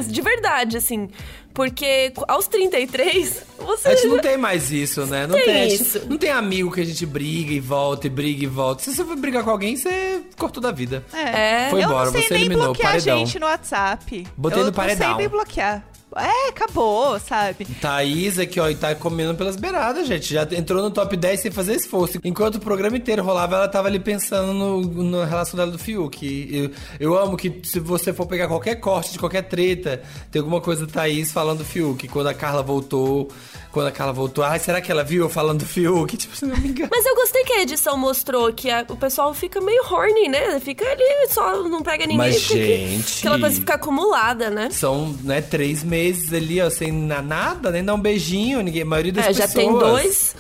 de 0.08 0.22
verdade, 0.22 0.78
assim. 0.78 1.10
Porque 1.54 2.14
aos 2.28 2.48
33, 2.48 3.44
você. 3.58 3.88
A 3.90 3.96
gente 3.96 4.08
não 4.08 4.20
tem 4.20 4.38
mais 4.38 4.72
isso, 4.72 5.06
né? 5.06 5.28
Não 5.28 5.36
Tem 5.36 5.46
tem, 5.46 5.62
a 5.64 5.70
gente- 5.70 5.82
isso. 5.82 6.02
Não 6.10 6.18
tem 6.18 6.32
amigo 6.32 6.72
que 6.72 6.80
a 6.80 6.86
gente 6.86 7.06
briga 7.06 7.52
e 7.52 7.60
volta, 7.60 8.08
e 8.08 8.10
briga 8.10 8.44
e 8.44 8.48
volta. 8.48 8.84
Se 8.84 8.94
você 8.96 9.04
for 9.04 9.16
brigar 9.18 9.44
com 9.44 9.50
alguém, 9.50 9.76
você 9.76 10.22
cortou 10.38 10.62
da 10.62 10.72
vida. 10.72 11.04
É. 11.14 11.70
Foi 11.70 11.80
eu 11.82 11.86
embora, 11.86 12.06
não 12.06 12.12
sei 12.14 12.22
você 12.24 12.34
nem 12.36 12.44
eliminou, 12.44 12.66
bloquear 12.68 12.92
paredão. 12.94 13.18
gente 13.26 13.40
no 13.40 13.46
WhatsApp. 13.48 14.28
Botei 14.38 14.62
eu 14.62 14.66
no 14.66 14.72
paredão. 14.74 15.10
não 15.10 15.16
sei 15.18 15.26
nem 15.26 15.30
bloquear. 15.30 15.84
É, 16.16 16.50
acabou, 16.50 17.20
sabe? 17.20 17.66
Thaís 17.80 18.40
aqui, 18.40 18.60
ó, 18.60 18.68
e 18.70 18.76
tá 18.76 18.96
comendo 18.96 19.36
pelas 19.36 19.56
beiradas, 19.56 20.08
gente. 20.08 20.34
Já 20.34 20.48
entrou 20.52 20.82
no 20.82 20.90
top 20.90 21.16
10 21.16 21.40
sem 21.40 21.52
fazer 21.52 21.76
esforço. 21.76 22.20
Enquanto 22.24 22.56
o 22.56 22.60
programa 22.60 22.98
inteiro 22.98 23.24
rolava, 23.24 23.56
ela 23.56 23.68
tava 23.68 23.88
ali 23.88 24.00
pensando 24.00 24.54
no, 24.54 25.04
na 25.04 25.26
relação 25.26 25.56
dela 25.56 25.72
do 25.72 25.78
Fiuk. 25.78 26.50
Eu, 26.52 26.72
eu 27.00 27.18
amo 27.18 27.38
que 27.38 27.62
se 27.64 27.80
você 27.80 28.12
for 28.12 28.26
pegar 28.26 28.48
qualquer 28.48 28.76
corte 28.76 29.14
de 29.14 29.20
qualquer 29.20 29.44
treta, 29.44 30.02
tem 30.32 30.40
alguma 30.40 30.60
coisa 30.60 30.88
Thaís 30.88 31.32
falando 31.32 31.60
do 31.60 31.66
Fiuk. 31.66 32.08
Quando 32.08 32.28
a 32.28 32.34
Carla 32.34 32.64
voltou, 32.64 33.30
quando 33.72 33.88
a 33.88 33.92
Carla 33.92 34.12
voltou, 34.14 34.44
ai, 34.44 34.58
será 34.60 34.82
que 34.82 34.92
ela 34.92 35.04
viu 35.04 35.24
eu 35.24 35.30
falando 35.30 35.60
do 35.60 35.66
Fiuk? 35.66 36.16
Tipo, 36.18 36.36
você 36.36 36.46
não 36.46 36.58
me 36.58 36.70
engana. 36.70 36.90
Mas 36.92 37.06
eu 37.06 37.16
gostei 37.16 37.44
que 37.44 37.54
a 37.54 37.62
edição 37.62 37.98
mostrou 37.98 38.52
que 38.52 38.70
a- 38.70 38.86
o 38.90 38.96
pessoal 38.96 39.34
fica 39.34 39.62
meio 39.62 39.84
horny, 39.92 40.28
né? 40.28 40.60
Fica 40.60 40.86
ali, 40.86 41.04
só 41.30 41.64
não 41.64 41.82
pega 41.84 42.04
ninguém. 42.06 42.18
Mas, 42.18 42.42
gente- 42.42 43.20
Aquela 43.20 43.40
coisa 43.40 43.56
fica 43.56 43.76
acumulada, 43.76 44.50
né? 44.50 44.70
São, 44.72 45.16
né, 45.24 45.42
três 45.42 45.84
meses 45.84 46.34
ali, 46.34 46.60
ó, 46.62 46.70
sem 46.70 46.92
na- 46.92 47.22
nada, 47.22 47.70
nem 47.72 47.84
dar 47.84 47.94
um 47.96 48.00
beijinho, 48.00 48.62
ninguém, 48.62 48.82
a 48.82 48.86
maioria 48.86 49.12
das 49.14 49.28
É, 49.28 49.34
já 49.34 49.48
pessoas. 49.48 49.54
tem 49.54 49.72
dois. 49.72 50.36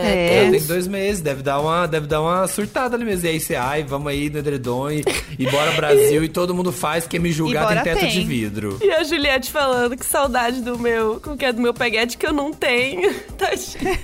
É, 0.00 0.44
Já 0.44 0.50
tem 0.52 0.66
dois 0.66 0.86
meses, 0.86 1.20
deve 1.20 1.42
dar 1.42 1.60
uma, 1.60 1.86
deve 1.86 2.06
dar 2.06 2.20
uma 2.20 2.46
surtada 2.46 2.96
ali 2.96 3.04
mesmo. 3.04 3.26
E 3.26 3.30
aí 3.30 3.40
você, 3.40 3.54
ai, 3.54 3.82
vamos 3.82 4.08
aí 4.08 4.30
no 4.30 4.38
edredom 4.38 4.90
e, 4.90 5.04
e 5.38 5.46
bora 5.50 5.72
Brasil. 5.72 6.22
e 6.24 6.28
todo 6.28 6.54
mundo 6.54 6.72
faz, 6.72 7.06
que 7.06 7.16
é 7.16 7.20
me 7.20 7.32
julgar 7.32 7.68
tem 7.68 7.82
teto 7.82 8.00
tem. 8.00 8.10
de 8.10 8.20
vidro. 8.24 8.78
E 8.80 8.90
a 8.90 9.02
Juliette 9.04 9.50
falando 9.50 9.96
que 9.96 10.04
saudade 10.06 10.60
do 10.60 10.78
meu, 10.78 11.20
como 11.22 11.36
que 11.36 11.44
é 11.44 11.52
do 11.52 11.60
meu 11.60 11.74
peguete 11.74 12.16
que 12.16 12.26
eu 12.26 12.32
não 12.32 12.52
tenho. 12.52 13.14
Tá 13.38 13.56
cheio. 13.56 13.96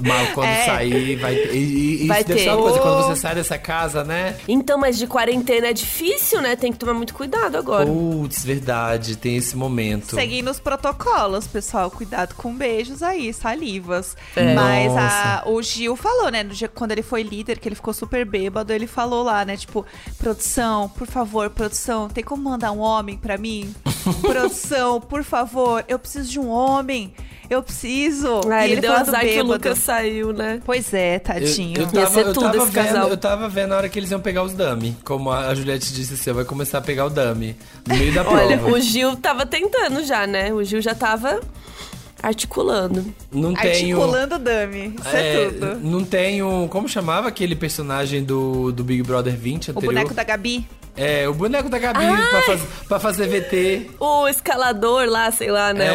Mas 0.00 0.30
quando 0.32 0.46
É. 0.48 0.64
sair, 0.64 1.16
vai 1.16 1.34
ter. 1.34 1.54
E, 1.54 2.04
e, 2.04 2.06
Vai 2.06 2.20
isso 2.20 2.28
deve 2.28 2.40
ter. 2.40 2.44
ser 2.46 2.50
uma 2.54 2.62
coisa, 2.62 2.78
quando 2.78 3.06
você 3.06 3.16
sai 3.20 3.34
dessa 3.34 3.58
casa, 3.58 4.02
né? 4.04 4.36
Então, 4.48 4.78
mas 4.78 4.96
de 4.96 5.06
quarentena 5.06 5.66
é 5.68 5.72
difícil, 5.74 6.40
né? 6.40 6.56
Tem 6.56 6.72
que 6.72 6.78
tomar 6.78 6.94
muito 6.94 7.12
cuidado 7.12 7.56
agora. 7.58 7.84
Putz, 7.84 8.42
verdade, 8.42 9.16
tem 9.16 9.36
esse 9.36 9.54
momento. 9.54 10.14
Seguindo 10.14 10.50
os 10.50 10.58
protocolos, 10.58 11.46
pessoal. 11.46 11.90
Cuidado 11.90 12.34
com 12.34 12.54
beijos 12.54 13.02
aí, 13.02 13.34
salivas. 13.34 14.16
É. 14.34 14.54
Mas 14.54 14.96
a- 14.96 15.29
O 15.46 15.62
Gil 15.62 15.96
falou, 15.96 16.30
né? 16.30 16.42
no 16.42 16.50
dia- 16.50 16.68
Quando 16.68 16.92
ele 16.92 17.02
foi 17.02 17.22
líder, 17.22 17.58
que 17.58 17.68
ele 17.68 17.74
ficou 17.74 17.92
super 17.94 18.24
bêbado, 18.24 18.72
ele 18.72 18.86
falou 18.86 19.22
lá, 19.22 19.44
né? 19.44 19.56
Tipo, 19.56 19.84
produção, 20.18 20.88
por 20.90 21.06
favor, 21.06 21.50
produção, 21.50 22.08
tem 22.08 22.22
como 22.24 22.42
mandar 22.42 22.72
um 22.72 22.78
homem 22.80 23.16
pra 23.16 23.36
mim? 23.38 23.74
produção, 24.20 25.00
por 25.00 25.22
favor, 25.24 25.84
eu 25.88 25.98
preciso 25.98 26.30
de 26.30 26.38
um 26.38 26.48
homem. 26.48 27.12
Eu 27.48 27.64
preciso. 27.64 28.42
Ah, 28.48 28.64
E 28.64 28.72
ele, 28.72 28.80
deu 28.80 28.92
azar 28.92 29.22
que 29.22 29.26
o 29.26 29.30
bêbado. 29.30 29.52
Lucas 29.54 29.78
saiu, 29.80 30.32
né? 30.32 30.60
Pois 30.64 30.94
é, 30.94 31.16
Eu, 31.16 31.20
tadinho. 31.20 31.76
eu 31.78 31.82
Ia 31.82 31.88
tava, 31.90 32.10
ser 32.10 32.20
eu 32.26 32.32
tudo 32.32 32.44
tava 32.44 32.56
esse 32.58 32.66
vendo, 32.70 32.84
casal. 32.86 33.08
eu 33.08 33.16
tava 33.16 33.48
vendo 33.48 33.72
a 33.72 33.76
hora 33.76 33.88
que 33.88 33.98
eles 33.98 34.08
iam 34.12 34.20
pegar 34.20 34.44
os 34.44 34.52
dummy. 34.54 34.96
Como 35.04 35.32
a 35.32 35.52
Juliette 35.52 35.92
disse 35.92 36.14
assim, 36.14 36.32
vai 36.32 36.44
começar 36.44 36.78
a 36.78 36.80
pegar 36.80 37.06
o 37.06 37.10
dummy. 37.10 37.56
No 37.88 37.96
meio 37.96 38.14
da 38.14 38.22
prova. 38.22 38.38
Olha, 38.40 38.64
o 38.66 38.80
Gil 38.80 39.16
tava 39.16 39.44
tentando 39.44 40.04
já, 40.04 40.28
né? 40.28 40.52
O 40.54 40.62
Gil 40.62 40.80
já 40.80 40.94
tava 40.94 41.40
articulando. 42.22 43.04
Não 43.32 43.54
tenho. 43.54 43.98
Articulando 44.00 44.38
dummy. 44.38 44.94
Isso 44.98 45.16
é, 45.16 45.36
É, 45.44 45.50
tudo. 45.50 45.74
não 45.80 46.04
tenho. 46.04 46.68
Como 46.70 46.88
chamava 46.88 47.28
aquele 47.28 47.54
personagem 47.56 48.22
do, 48.24 48.72
do 48.72 48.84
Big 48.84 49.02
Brother 49.02 49.36
20 49.36 49.68
O 49.68 49.70
anterior? 49.72 49.92
boneco 49.94 50.14
da 50.14 50.24
Gabi. 50.24 50.66
É, 50.96 51.26
o 51.28 51.32
boneco 51.32 51.68
da 51.68 51.78
Gabi 51.78 52.04
pra, 52.30 52.42
faz- 52.42 52.62
pra 52.88 52.98
fazer 53.00 53.26
VT. 53.28 53.90
O 54.00 54.28
escalador 54.28 55.06
lá, 55.08 55.30
sei 55.30 55.50
lá, 55.50 55.72
né? 55.72 55.86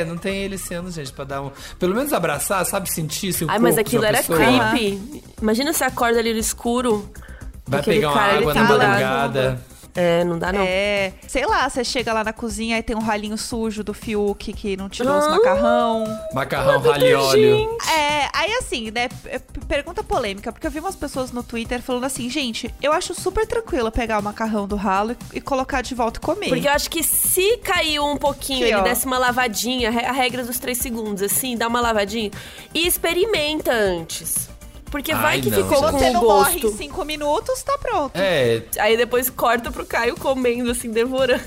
É, 0.00 0.04
não 0.04 0.16
tem 0.16 0.36
ele 0.44 0.56
ano, 0.72 0.90
gente, 0.90 1.10
pra 1.12 1.24
dar 1.24 1.42
um. 1.42 1.50
Pelo 1.78 1.94
menos 1.94 2.12
abraçar, 2.12 2.64
sabe? 2.66 2.88
Sentir 2.92 3.32
se 3.32 3.44
o 3.44 3.50
Ai, 3.50 3.58
mas 3.58 3.78
aquilo 3.78 4.04
era 4.04 4.18
pessoa 4.18 4.38
creepy. 4.38 5.22
Imagina 5.40 5.72
você 5.72 5.84
acorda 5.84 6.18
ali 6.18 6.32
no 6.32 6.38
escuro. 6.38 7.10
Vai 7.66 7.82
pegar 7.82 8.10
uma 8.10 8.18
cara, 8.18 8.32
ele 8.34 8.42
água 8.42 8.54
tá 8.54 8.62
na 8.62 8.70
lá. 8.70 8.86
madrugada. 8.88 9.60
É, 9.94 10.24
não 10.24 10.38
dá 10.38 10.50
não. 10.52 10.62
É, 10.66 11.12
sei 11.28 11.44
lá, 11.44 11.68
você 11.68 11.84
chega 11.84 12.12
lá 12.14 12.24
na 12.24 12.32
cozinha 12.32 12.78
e 12.78 12.82
tem 12.82 12.96
um 12.96 13.00
ralinho 13.00 13.36
sujo 13.36 13.84
do 13.84 13.92
Fiuk 13.92 14.52
que 14.54 14.74
não 14.76 14.88
tirou 14.88 15.18
os 15.18 15.24
Ah. 15.26 15.30
macarrão. 15.30 16.04
Macarrão, 16.32 16.80
ralho 16.80 17.06
e 17.06 17.14
óleo. 17.14 17.78
É, 17.94 18.28
aí 18.32 18.52
assim, 18.54 18.90
né, 18.90 19.08
p- 19.08 19.38
pergunta 19.68 20.02
polêmica, 20.02 20.50
porque 20.50 20.66
eu 20.66 20.70
vi 20.70 20.80
umas 20.80 20.96
pessoas 20.96 21.30
no 21.30 21.42
Twitter 21.42 21.82
falando 21.82 22.04
assim, 22.04 22.30
gente, 22.30 22.74
eu 22.80 22.90
acho 22.92 23.14
super 23.14 23.46
tranquilo 23.46 23.90
pegar 23.92 24.18
o 24.18 24.22
macarrão 24.22 24.66
do 24.66 24.76
ralo 24.76 25.12
e, 25.32 25.36
e 25.38 25.40
colocar 25.42 25.82
de 25.82 25.94
volta 25.94 26.18
e 26.18 26.22
comer. 26.22 26.48
Porque 26.48 26.66
eu 26.68 26.72
acho 26.72 26.88
que 26.88 27.02
se 27.02 27.58
caiu 27.58 28.06
um 28.06 28.16
pouquinho, 28.16 28.60
Aqui, 28.64 28.72
ele 28.72 28.76
ó. 28.80 28.82
desse 28.82 29.04
uma 29.04 29.18
lavadinha, 29.18 29.90
a 29.90 30.12
regra 30.12 30.42
dos 30.42 30.58
três 30.58 30.78
segundos, 30.78 31.20
assim, 31.22 31.54
dá 31.56 31.68
uma 31.68 31.80
lavadinha 31.82 32.30
e 32.72 32.86
experimenta 32.86 33.72
antes. 33.72 34.48
Porque 34.92 35.14
vai 35.14 35.36
Ai, 35.36 35.40
que 35.40 35.48
não, 35.48 35.56
ficou 35.56 35.90
com 35.90 35.98
Você 35.98 36.10
não 36.10 36.20
morre 36.20 36.60
gosto. 36.60 36.66
em 36.66 36.76
cinco 36.76 37.02
minutos, 37.02 37.62
tá 37.62 37.78
pronto. 37.78 38.14
É, 38.14 38.62
Aí 38.78 38.94
depois 38.94 39.30
corta 39.30 39.70
pro 39.72 39.86
Caio 39.86 40.14
comendo, 40.16 40.70
assim, 40.70 40.90
devorando. 40.90 41.42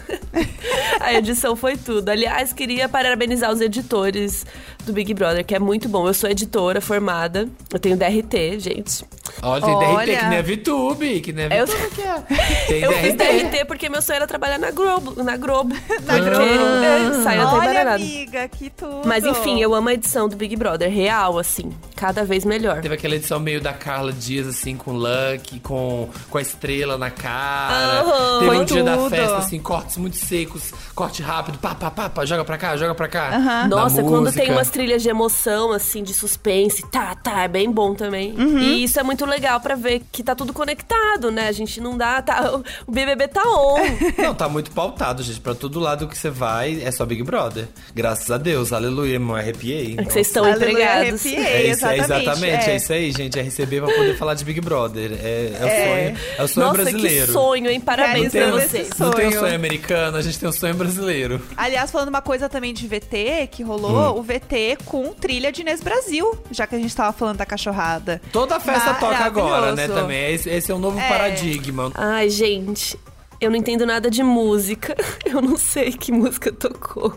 a 0.99 1.13
edição 1.13 1.55
foi 1.55 1.77
tudo. 1.77 2.09
Aliás, 2.09 2.51
queria 2.51 2.89
parabenizar 2.89 3.51
os 3.51 3.61
editores 3.61 4.47
do 4.85 4.93
Big 4.93 5.13
Brother, 5.13 5.43
que 5.45 5.55
é 5.55 5.59
muito 5.59 5.89
bom. 5.89 6.07
Eu 6.07 6.13
sou 6.13 6.29
editora 6.29 6.79
formada, 6.81 7.47
eu 7.73 7.79
tenho 7.79 7.97
DRT, 7.97 8.59
gente. 8.59 9.03
olha, 9.41 9.61
tem 9.65 9.73
Olha. 9.75 10.05
DRT 10.05 10.19
que 10.19 10.25
nem 10.29 10.37
a 10.37 10.41
VTube, 10.41 11.19
que 11.21 11.33
nem 11.33 11.45
a 11.47 11.55
Eu- 11.57 11.65
VTube 11.67 11.89
que 11.95 12.01
é. 12.01 12.15
Tem 12.67 12.81
Eu 12.81 12.91
fiz 12.93 13.15
DRT. 13.15 13.43
DRT 13.43 13.65
porque 13.65 13.89
meu 13.89 14.01
sonho 14.01 14.17
era 14.17 14.27
trabalhar 14.27 14.57
na 14.57 14.71
Globo. 14.71 15.23
Na 15.23 15.37
Globo. 15.37 15.75
Na 16.05 16.19
Globo. 16.19 16.41
é, 16.43 17.23
saiu 17.23 17.41
até 17.47 17.55
Olha, 17.55 17.63
embaralhado. 17.65 18.03
amiga, 18.03 18.47
que 18.47 18.69
tudo. 18.69 19.01
Mas 19.05 19.23
enfim, 19.25 19.59
eu 19.61 19.73
amo 19.73 19.89
a 19.89 19.93
edição 19.93 20.27
do 20.29 20.35
Big 20.35 20.55
Brother, 20.55 20.89
real, 20.91 21.37
assim. 21.39 21.71
Cada 21.95 22.23
vez 22.23 22.43
melhor. 22.45 22.81
Teve 22.81 22.95
aquela 22.95 23.15
edição 23.15 23.39
meio 23.39 23.61
da 23.61 23.73
Carla 23.73 24.11
Dias, 24.11 24.47
assim, 24.47 24.75
com 24.75 24.91
Lucky, 24.91 25.59
com, 25.59 26.09
com 26.29 26.37
a 26.37 26.41
estrela 26.41 26.97
na 26.97 27.09
cara. 27.09 28.01
Aham. 28.01 28.39
Teve 28.39 28.45
Foi 28.51 28.57
um 28.59 28.65
dia 28.65 28.83
da 28.83 29.09
festa, 29.09 29.37
assim, 29.37 29.59
cortes 29.59 29.97
muito 29.97 30.17
secos, 30.17 30.73
corte 30.93 31.21
rápido, 31.21 31.57
pá, 31.57 31.73
pá, 31.73 31.89
pá, 31.91 32.09
pá, 32.09 32.25
joga 32.25 32.43
pra 32.45 32.57
cá, 32.57 32.75
joga 32.77 32.93
pra 32.95 33.07
cá. 33.07 33.37
Na 33.39 33.67
Nossa, 33.67 34.01
quando 34.03 34.31
tem 34.31 34.43
música. 34.43 34.51
umas 34.51 34.69
trilhas 34.75 35.01
de 35.01 35.07
emoção, 35.07 35.71
assim, 35.71 36.03
de 36.03 36.13
suspense, 36.13 36.85
tá, 36.91 37.15
tá, 37.15 37.43
é 37.43 37.47
bem 37.47 37.71
bom 37.71 37.95
também. 37.95 38.33
Uhum. 38.33 38.59
E 38.59 38.83
isso 38.83 38.99
é 38.99 39.03
muito 39.03 39.25
legal 39.25 39.61
pra 39.61 39.73
ver 39.73 40.01
que 40.11 40.21
tá 40.21 40.35
tudo 40.35 40.51
conectado, 40.51 41.31
né? 41.31 41.47
A 41.47 41.51
gente 41.53 41.79
não 41.79 41.97
dá. 41.97 42.21
Tá, 42.21 42.59
o 42.85 42.91
BBB 42.91 43.29
tá 43.29 43.41
on. 43.45 43.77
Não, 44.21 44.35
tá 44.35 44.49
muito 44.49 44.71
pautado, 44.71 45.23
gente. 45.23 45.39
Pra 45.39 45.55
todo 45.55 45.79
lado 45.79 46.07
que 46.09 46.17
você 46.17 46.29
vai, 46.29 46.81
é 46.83 46.91
só 46.91 47.05
Big 47.05 47.23
Brother. 47.23 47.69
Graças 47.93 48.29
a 48.31 48.37
Deus, 48.37 48.73
aleluia, 48.73 49.17
me 49.17 49.31
arrepiei. 49.33 49.95
É 49.97 50.03
que 50.03 50.11
vocês 50.11 50.27
estão 50.27 50.49
empregados. 50.49 51.25
arrepiei. 51.25 51.45
É 51.45 51.69
isso, 51.69 51.85
é 51.85 51.97
exatamente, 51.97 52.29
exatamente, 52.29 52.69
é. 52.69 52.73
é. 52.73 52.75
isso 52.75 52.93
aí, 52.93 53.11
gente. 53.11 53.39
É 53.39 53.41
receber 53.41 53.81
pra 53.81 53.93
poder 53.93 54.17
falar 54.17 54.33
de 54.33 54.43
Big 54.43 54.59
Brother. 54.59 55.11
É, 55.23 55.51
é 55.57 55.63
o 55.63 55.69
sonho, 55.69 56.17
é 56.37 56.43
o 56.43 56.47
sonho 56.47 56.67
Nossa, 56.67 56.81
brasileiro. 56.81 57.27
que 57.27 57.31
sonho, 57.31 57.69
hein? 57.69 57.79
Parabéns 57.79 58.31
pra 58.33 58.51
vocês. 58.51 58.89
Não 58.99 59.11
tem 59.11 59.27
um 59.27 59.29
sonho. 59.29 59.41
sonho 59.41 59.55
americano, 59.55 60.17
a 60.17 60.21
gente 60.21 60.37
tem 60.37 60.49
um 60.49 60.51
sonho 60.51 60.73
brasileiro. 60.73 61.41
Aliás, 61.55 61.91
falando 61.91 62.09
uma 62.09 62.21
coisa 62.21 62.49
também 62.49 62.73
de 62.73 62.85
VT 62.87 63.47
que 63.51 63.63
rolou, 63.63 64.15
Hum. 64.15 64.19
o 64.19 64.21
VT 64.21 64.64
com 64.85 65.13
trilha 65.13 65.51
de 65.51 65.61
Inês 65.61 65.81
Brasil, 65.81 66.37
já 66.49 66.65
que 66.65 66.75
a 66.75 66.79
gente 66.79 66.95
tava 66.95 67.11
falando 67.11 67.37
da 67.37 67.45
cachorrada. 67.45 68.21
Toda 68.31 68.59
festa 68.59 68.93
toca 68.95 69.17
agora, 69.23 69.75
né, 69.75 69.87
também. 69.87 70.33
Esse, 70.33 70.49
esse 70.49 70.71
é 70.71 70.75
um 70.75 70.79
novo 70.79 70.97
É. 70.99 71.07
paradigma. 71.09 71.91
Ai, 71.95 72.29
gente, 72.29 72.97
eu 73.41 73.49
não 73.51 73.57
entendo 73.57 73.85
nada 73.85 74.09
de 74.09 74.23
música. 74.23 74.95
Eu 75.25 75.41
não 75.41 75.57
sei 75.57 75.91
que 75.91 76.11
música 76.11 76.51
tocou. 76.51 77.13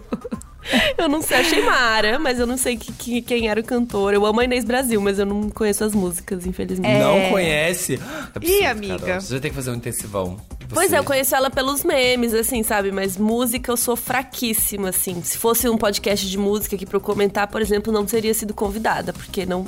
Eu 0.98 1.08
não 1.08 1.22
sei, 1.22 1.38
achei 1.38 1.62
Mara, 1.62 2.18
mas 2.18 2.38
eu 2.38 2.46
não 2.46 2.56
sei 2.56 2.76
que, 2.76 2.92
que- 2.92 3.22
quem 3.22 3.48
era 3.48 3.60
o 3.60 3.64
cantor. 3.64 4.12
Eu 4.14 4.26
amo 4.26 4.40
a 4.40 4.44
Inês 4.44 4.64
Brasil, 4.64 5.00
mas 5.00 5.18
eu 5.18 5.24
não 5.26 5.48
conheço 5.50 5.82
as 5.84 5.94
músicas, 5.94 6.44
infelizmente. 6.46 6.98
Não 6.98 7.30
conhece? 7.30 7.94
É 7.94 8.46
Ih, 8.46 8.64
absurdo, 8.64 8.66
amiga. 8.66 8.98
Carol. 8.98 9.20
Você 9.20 9.32
vai 9.34 9.40
ter 9.40 9.48
que 9.50 9.54
fazer 9.54 9.70
um 9.70 9.74
intensivão. 9.74 10.36
Pois 10.70 10.90
Você- 10.90 10.96
é, 10.96 10.98
eu 10.98 11.04
conheço 11.04 11.34
ela 11.34 11.48
pelos 11.50 11.82
memes, 11.84 12.34
assim, 12.34 12.62
sabe? 12.62 12.92
Mas 12.92 13.16
música 13.16 13.70
eu 13.72 13.76
sou 13.76 13.96
fraquíssima, 13.96 14.90
assim. 14.90 15.22
Se 15.22 15.38
fosse 15.38 15.66
um 15.68 15.78
podcast 15.78 16.28
de 16.28 16.36
música 16.36 16.76
aqui 16.76 16.84
pra 16.84 16.96
eu 16.98 17.00
comentar, 17.00 17.46
por 17.46 17.62
exemplo, 17.62 17.90
não 17.92 18.04
teria 18.04 18.34
sido 18.34 18.52
convidada, 18.52 19.12
porque 19.14 19.46
não, 19.46 19.64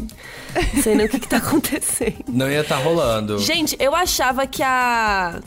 não 0.74 0.82
sei 0.82 0.94
nem 0.94 1.06
o 1.06 1.08
que, 1.08 1.18
que 1.18 1.28
tá 1.28 1.38
acontecendo. 1.38 2.24
Não 2.28 2.50
ia 2.50 2.60
estar 2.60 2.76
rolando. 2.76 3.38
Gente, 3.38 3.74
eu 3.80 3.94
achava 3.94 4.46
que 4.46 4.62
a. 4.62 5.40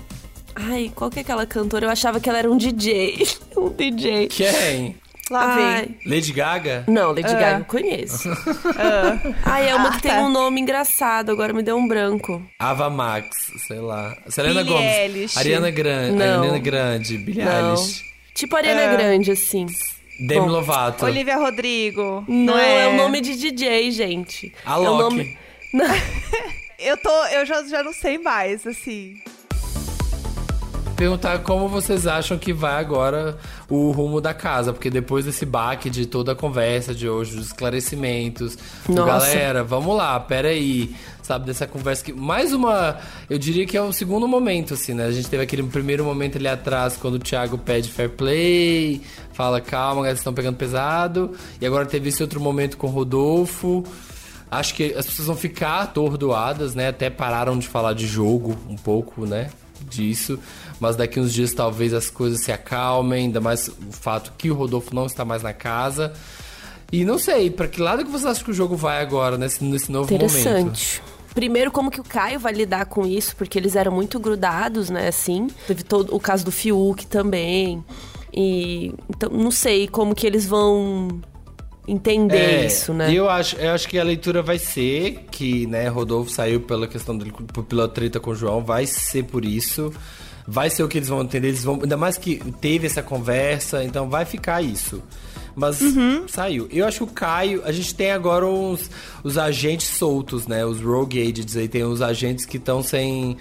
Ai, 0.55 0.91
qual 0.95 1.09
que 1.11 1.19
é 1.19 1.21
aquela 1.21 1.45
cantora? 1.45 1.85
Eu 1.85 1.89
achava 1.89 2.19
que 2.19 2.27
ela 2.29 2.39
era 2.39 2.51
um 2.51 2.57
DJ. 2.57 3.27
Um 3.55 3.69
DJ. 3.69 4.27
Quem? 4.29 4.95
Lá 5.33 5.55
vem. 5.55 5.65
Ai. 5.65 5.89
Lady 6.05 6.31
Gaga? 6.31 6.83
Não, 6.87 7.07
Lady 7.09 7.23
Gaga 7.23 7.59
eu 7.61 7.65
conheço. 7.65 8.29
Ai, 9.43 9.67
é 9.69 9.75
uma 9.75 9.89
Ah, 9.89 9.91
que 9.95 10.03
tem 10.03 10.11
tá. 10.11 10.21
um 10.21 10.29
nome 10.29 10.61
engraçado, 10.61 11.31
agora 11.31 11.51
me 11.51 11.63
deu 11.63 11.75
um 11.75 11.87
branco. 11.87 12.39
Ava 12.59 12.87
Max, 12.87 13.51
sei 13.65 13.79
lá. 13.79 14.15
Selena 14.27 14.63
Billie 14.63 14.77
Gomes. 14.77 14.95
Eilish. 14.95 15.39
Ariana 15.39 15.71
Grande. 15.71 16.15
Não. 16.17 16.39
Ariana 16.41 16.59
Grande. 16.59 17.17
Billie 17.17 17.43
Não. 17.43 17.71
Eilish. 17.71 18.03
Tipo 18.35 18.55
Ariana 18.57 18.95
Grande, 18.95 19.31
assim. 19.31 19.65
Demi 20.19 20.41
Bom. 20.41 20.47
Lovato. 20.49 21.03
Olivia 21.05 21.37
Rodrigo. 21.37 22.23
Não, 22.27 22.55
é... 22.57 22.85
é 22.85 22.87
o 22.89 22.93
nome 22.97 23.19
de 23.19 23.35
DJ, 23.35 23.89
gente. 23.91 24.53
A 24.63 24.73
é 24.75 24.77
o 24.77 24.83
Loki. 24.83 25.15
nome. 25.15 25.37
Não. 25.73 25.85
Eu 26.79 26.97
tô, 26.97 27.09
eu 27.27 27.45
já, 27.45 27.63
já 27.63 27.81
não 27.81 27.93
sei 27.93 28.17
mais, 28.17 28.67
assim. 28.67 29.15
Perguntar 31.03 31.39
como 31.39 31.67
vocês 31.67 32.07
acham 32.07 32.37
que 32.37 32.53
vai 32.53 32.79
agora 32.79 33.37
o 33.69 33.91
rumo 33.91 34.21
da 34.21 34.33
casa, 34.33 34.71
porque 34.71 34.89
depois 34.89 35.25
desse 35.25 35.45
baque 35.45 35.89
de 35.89 36.05
toda 36.05 36.31
a 36.31 36.35
conversa 36.35 36.95
de 36.95 37.09
hoje, 37.09 37.35
dos 37.35 37.47
esclarecimentos, 37.47 38.57
do 38.87 39.03
galera, 39.03 39.65
vamos 39.65 39.97
lá, 39.97 40.17
peraí, 40.17 40.95
sabe, 41.21 41.45
dessa 41.45 41.67
conversa 41.67 42.05
que. 42.05 42.13
Mais 42.13 42.53
uma. 42.53 42.99
Eu 43.29 43.37
diria 43.37 43.65
que 43.65 43.75
é 43.75 43.81
o 43.81 43.91
segundo 43.91 44.29
momento, 44.29 44.75
assim, 44.75 44.93
né? 44.93 45.05
A 45.05 45.11
gente 45.11 45.29
teve 45.29 45.43
aquele 45.43 45.63
primeiro 45.63 46.05
momento 46.05 46.37
ali 46.37 46.47
atrás, 46.47 46.95
quando 46.95 47.15
o 47.15 47.19
Thiago 47.19 47.57
pede 47.57 47.89
fair 47.89 48.11
play, 48.11 49.01
fala, 49.33 49.59
calma, 49.59 50.07
eles 50.07 50.19
estão 50.19 50.33
pegando 50.33 50.55
pesado, 50.55 51.31
e 51.59 51.65
agora 51.65 51.85
teve 51.85 52.07
esse 52.07 52.23
outro 52.23 52.39
momento 52.39 52.77
com 52.77 52.87
o 52.87 52.89
Rodolfo. 52.89 53.83
Acho 54.49 54.73
que 54.73 54.93
as 54.93 55.05
pessoas 55.05 55.27
vão 55.27 55.35
ficar 55.35 55.81
atordoadas, 55.81 56.73
né? 56.73 56.87
Até 56.87 57.09
pararam 57.09 57.59
de 57.59 57.67
falar 57.67 57.91
de 57.91 58.07
jogo 58.07 58.57
um 58.69 58.77
pouco, 58.77 59.25
né? 59.25 59.49
Disso. 59.89 60.39
Mas 60.79 60.95
daqui 60.95 61.19
uns 61.19 61.33
dias 61.33 61.53
talvez 61.53 61.93
as 61.93 62.09
coisas 62.09 62.41
se 62.41 62.51
acalmem, 62.51 63.25
ainda 63.25 63.39
mais 63.39 63.67
o 63.67 63.91
fato 63.91 64.33
que 64.37 64.51
o 64.51 64.53
Rodolfo 64.53 64.93
não 64.93 65.05
está 65.05 65.23
mais 65.23 65.43
na 65.43 65.53
casa. 65.53 66.13
E 66.91 67.03
não 67.03 67.17
sei, 67.17 67.49
pra 67.49 67.67
que 67.67 67.81
lado 67.81 68.03
que 68.05 68.11
vocês 68.11 68.25
acham 68.25 68.43
que 68.43 68.51
o 68.51 68.53
jogo 68.53 68.75
vai 68.75 69.01
agora, 69.01 69.37
nesse, 69.37 69.63
nesse 69.63 69.91
novo 69.91 70.11
momento? 70.11 70.29
Interessante. 70.29 71.01
Primeiro, 71.33 71.71
como 71.71 71.89
que 71.89 71.99
o 71.99 72.03
Caio 72.03 72.39
vai 72.39 72.53
lidar 72.53 72.85
com 72.85 73.05
isso, 73.05 73.35
porque 73.35 73.57
eles 73.57 73.75
eram 73.75 73.91
muito 73.91 74.19
grudados, 74.19 74.91
né, 74.91 75.07
assim. 75.07 75.47
Teve 75.65 75.83
todo 75.83 76.15
o 76.15 76.19
caso 76.19 76.45
do 76.45 76.51
Fiuk 76.51 77.07
também. 77.07 77.83
E 78.31 78.93
então 79.09 79.29
não 79.29 79.51
sei 79.51 79.87
como 79.87 80.13
que 80.13 80.25
eles 80.27 80.45
vão 80.45 81.21
entender 81.87 82.37
É, 82.37 82.65
isso, 82.65 82.93
né? 82.93 83.11
Eu 83.11 83.29
acho, 83.29 83.55
eu 83.57 83.71
acho 83.71 83.87
que 83.87 83.97
a 83.99 84.03
leitura 84.03 84.41
vai 84.41 84.57
ser 84.57 85.25
que, 85.31 85.65
né, 85.67 85.87
Rodolfo 85.87 86.31
saiu 86.31 86.61
pela 86.61 86.87
questão 86.87 87.17
dele, 87.17 87.33
pela 87.67 87.87
treta 87.87 88.19
com 88.19 88.31
o 88.31 88.35
João, 88.35 88.63
vai 88.63 88.85
ser 88.85 89.23
por 89.23 89.43
isso. 89.43 89.91
Vai 90.47 90.69
ser 90.69 90.83
o 90.83 90.87
que 90.87 90.97
eles 90.97 91.07
vão 91.09 91.21
entender, 91.21 91.47
eles 91.49 91.63
vão, 91.63 91.79
ainda 91.81 91.95
mais 91.97 92.17
que 92.17 92.35
teve 92.59 92.85
essa 92.87 93.01
conversa, 93.01 93.83
então 93.83 94.09
vai 94.09 94.25
ficar 94.25 94.61
isso. 94.61 95.01
Mas 95.55 95.79
Uhum. 95.81 96.27
saiu. 96.27 96.67
Eu 96.71 96.85
acho 96.87 96.97
que 96.97 97.03
o 97.03 97.07
Caio, 97.07 97.61
a 97.63 97.71
gente 97.71 97.93
tem 97.93 98.11
agora 98.11 98.45
uns 98.45 98.89
os 99.23 99.37
agentes 99.37 99.87
soltos, 99.87 100.47
né? 100.47 100.65
Os 100.65 100.81
rogue 100.81 101.21
agents 101.21 101.55
aí, 101.55 101.67
tem 101.67 101.83
os 101.83 102.01
agentes 102.01 102.43
que 102.45 102.57
estão 102.57 102.81
sem 102.81 103.37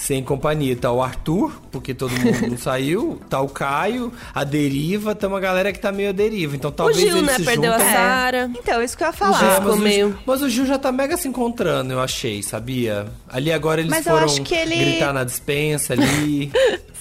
sem 0.00 0.22
companhia. 0.24 0.74
Tá 0.74 0.90
o 0.90 1.02
Arthur, 1.02 1.52
porque 1.70 1.92
todo 1.94 2.10
mundo 2.12 2.48
não 2.48 2.56
saiu. 2.58 3.20
Tá 3.28 3.40
o 3.40 3.48
Caio, 3.48 4.10
a 4.34 4.42
deriva, 4.44 5.14
tem 5.14 5.28
uma 5.28 5.38
galera 5.40 5.72
que 5.72 5.78
tá 5.78 5.92
meio 5.92 6.08
à 6.08 6.12
deriva. 6.12 6.56
Então 6.56 6.70
o 6.70 6.72
talvez 6.72 6.98
Gil, 6.98 7.08
eles 7.18 7.22
né, 7.22 7.34
se 7.36 7.44
perdeu 7.44 7.72
a. 7.72 7.78
Sara. 7.78 8.50
Então, 8.58 8.82
isso 8.82 8.96
que 8.96 9.02
eu 9.02 9.08
ia 9.08 9.10
É, 9.10 9.16
falar. 9.16 9.38
Gil 9.38 9.48
mas, 9.62 9.74
o, 9.74 9.76
meio- 9.76 10.18
mas 10.26 10.42
o 10.42 10.48
Gil 10.48 10.64
já 10.66 10.78
tá 10.78 10.90
mega 10.90 11.16
se 11.16 11.28
encontrando, 11.28 11.92
eu 11.92 12.00
achei, 12.00 12.42
sabia? 12.42 13.06
Ali 13.28 13.52
agora 13.52 13.80
eles 13.80 13.90
Mas 13.90 14.06
eu 14.06 14.12
foram 14.12 14.24
acho 14.26 14.42
que 14.42 14.54
ele- 14.54 14.76
gritar 14.76 15.12
na 15.12 15.24
dispensa 15.24 15.92
ali. 15.92 16.50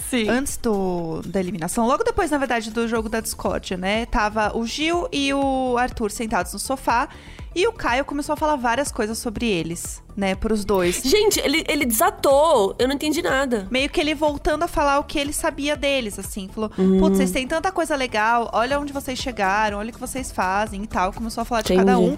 Sim. 0.09 0.27
Antes 0.29 0.57
do, 0.57 1.21
da 1.25 1.39
eliminação, 1.39 1.85
logo 1.87 2.03
depois, 2.03 2.31
na 2.31 2.37
verdade, 2.37 2.71
do 2.71 2.87
jogo 2.87 3.07
da 3.09 3.19
discórdia, 3.19 3.77
né? 3.77 4.05
Tava 4.07 4.57
o 4.57 4.65
Gil 4.65 5.07
e 5.11 5.33
o 5.33 5.77
Arthur 5.77 6.09
sentados 6.11 6.51
no 6.53 6.59
sofá. 6.59 7.07
E 7.55 7.67
o 7.67 7.73
Caio 7.73 8.05
começou 8.05 8.33
a 8.33 8.35
falar 8.37 8.55
várias 8.55 8.91
coisas 8.91 9.17
sobre 9.17 9.47
eles, 9.47 10.03
né? 10.15 10.35
Pros 10.35 10.63
dois. 10.63 11.01
Gente, 11.03 11.39
ele, 11.39 11.63
ele 11.67 11.83
desatou. 11.83 12.75
Eu 12.77 12.87
não 12.87 12.93
entendi 12.95 13.23
nada. 13.23 13.67
Meio 13.71 13.89
que 13.89 13.99
ele 13.99 14.13
voltando 14.13 14.63
a 14.63 14.67
falar 14.67 14.99
o 14.99 15.03
que 15.03 15.17
ele 15.17 15.33
sabia 15.33 15.75
deles, 15.75 16.19
assim. 16.19 16.47
Falou, 16.53 16.71
Hum. 16.77 16.99
putz, 16.99 17.17
vocês 17.17 17.31
têm 17.31 17.47
tanta 17.47 17.71
coisa 17.71 17.95
legal, 17.95 18.49
olha 18.53 18.79
onde 18.79 18.93
vocês 18.93 19.17
chegaram, 19.17 19.79
olha 19.79 19.89
o 19.89 19.93
que 19.93 19.99
vocês 19.99 20.31
fazem 20.31 20.83
e 20.83 20.87
tal. 20.87 21.11
Começou 21.11 21.41
a 21.41 21.45
falar 21.45 21.61
de 21.63 21.73
Entendi. 21.73 21.85
cada 21.87 21.97
um. 21.99 22.15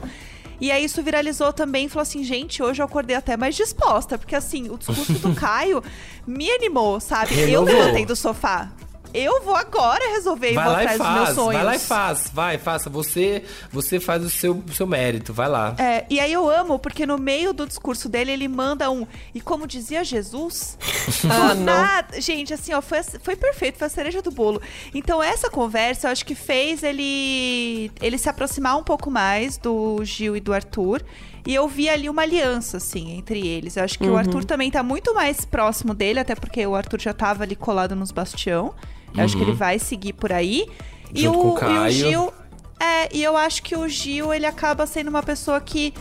E 0.61 0.71
aí 0.71 0.85
isso 0.85 1.01
viralizou 1.01 1.51
também, 1.51 1.89
falou 1.89 2.03
assim, 2.03 2.23
gente, 2.23 2.61
hoje 2.61 2.81
eu 2.81 2.85
acordei 2.85 3.15
até 3.15 3.35
mais 3.35 3.55
disposta, 3.55 4.15
porque 4.17 4.35
assim, 4.35 4.69
o 4.69 4.77
discurso 4.77 5.13
do 5.13 5.33
Caio 5.35 5.83
me 6.25 6.49
animou, 6.51 6.99
sabe? 6.99 7.33
Eu 7.33 7.63
Renovou. 7.63 7.73
levantei 7.73 8.05
do 8.05 8.15
sofá. 8.15 8.71
Eu 9.13 9.41
vou 9.43 9.55
agora 9.55 10.11
resolver 10.13 10.51
e 10.51 10.53
Vai 10.53 10.63
vou 10.65 10.73
lá 10.73 10.83
e 10.83 10.87
dos 10.87 10.97
meus 10.97 11.07
faz, 11.25 11.35
sonhos. 11.35 11.53
vai 11.53 11.63
lá 11.63 11.75
e 11.75 11.79
faz, 11.79 12.31
vai, 12.33 12.57
faça. 12.57 12.89
Você, 12.89 13.43
você 13.71 13.99
faz 13.99 14.23
o 14.23 14.29
seu, 14.29 14.63
seu 14.73 14.87
mérito, 14.87 15.33
vai 15.33 15.47
lá. 15.49 15.75
É, 15.77 16.05
e 16.09 16.19
aí 16.19 16.31
eu 16.31 16.49
amo, 16.49 16.79
porque 16.79 17.05
no 17.05 17.17
meio 17.17 17.53
do 17.53 17.65
discurso 17.67 18.07
dele, 18.09 18.31
ele 18.31 18.47
manda 18.47 18.89
um. 18.89 19.05
E 19.33 19.41
como 19.41 19.67
dizia 19.67 20.03
Jesus. 20.03 20.77
Ah, 21.29 21.53
nada- 21.53 22.19
Gente, 22.21 22.53
assim, 22.53 22.73
ó, 22.73 22.81
foi, 22.81 23.01
foi 23.03 23.35
perfeito, 23.35 23.77
foi 23.77 23.87
a 23.87 23.89
cereja 23.89 24.21
do 24.21 24.31
bolo. 24.31 24.61
Então, 24.93 25.21
essa 25.21 25.49
conversa, 25.49 26.07
eu 26.07 26.11
acho 26.11 26.25
que 26.25 26.35
fez 26.35 26.83
ele, 26.83 27.91
ele 28.01 28.17
se 28.17 28.29
aproximar 28.29 28.77
um 28.77 28.83
pouco 28.83 29.09
mais 29.11 29.57
do 29.57 30.03
Gil 30.03 30.35
e 30.35 30.39
do 30.39 30.53
Arthur. 30.53 31.01
E 31.45 31.55
eu 31.55 31.67
vi 31.67 31.89
ali 31.89 32.07
uma 32.07 32.21
aliança, 32.21 32.77
assim, 32.77 33.17
entre 33.17 33.45
eles. 33.47 33.75
Eu 33.75 33.83
acho 33.83 33.97
que 33.97 34.07
o 34.07 34.15
Arthur 34.15 34.45
também 34.45 34.69
tá 34.69 34.83
muito 34.83 35.13
mais 35.13 35.43
próximo 35.43 35.93
dele, 35.93 36.19
até 36.19 36.35
porque 36.35 36.65
o 36.67 36.75
Arthur 36.75 36.99
já 37.01 37.13
tava 37.13 37.43
ali 37.43 37.55
colado 37.55 37.95
nos 37.95 38.11
bastião. 38.11 38.73
Eu 39.15 39.23
acho 39.23 39.37
que 39.37 39.43
ele 39.43 39.53
vai 39.53 39.77
seguir 39.79 40.13
por 40.13 40.31
aí. 40.31 40.67
e, 41.13 41.27
o, 41.27 41.53
o 41.53 41.59
e 41.59 41.77
o. 41.77 41.89
Gil 41.89 42.33
é, 42.79 43.15
e 43.15 43.23
eu 43.23 43.37
acho 43.37 43.61
que 43.61 43.75
o 43.75 43.87
Gil, 43.87 44.33
ele 44.33 44.45
acaba 44.45 44.87
sendo 44.87 45.09
uma 45.09 45.21
pessoa 45.21 45.61
que 45.61 45.93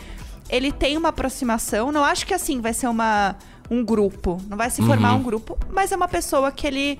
ele 0.49 0.71
tem 0.71 0.97
uma 0.97 1.09
aproximação. 1.09 1.91
Não 1.91 2.03
acho 2.03 2.25
que 2.25 2.33
assim 2.33 2.59
vai 2.59 2.73
ser 2.73 2.87
uma 2.87 3.35
um 3.69 3.85
grupo, 3.85 4.37
não 4.49 4.57
vai 4.57 4.69
se 4.69 4.81
formar 4.81 5.13
um 5.13 5.23
grupo, 5.23 5.57
mas 5.71 5.91
é 5.93 5.95
uma 5.95 6.07
pessoa 6.07 6.51
que 6.51 6.67
ele 6.67 6.99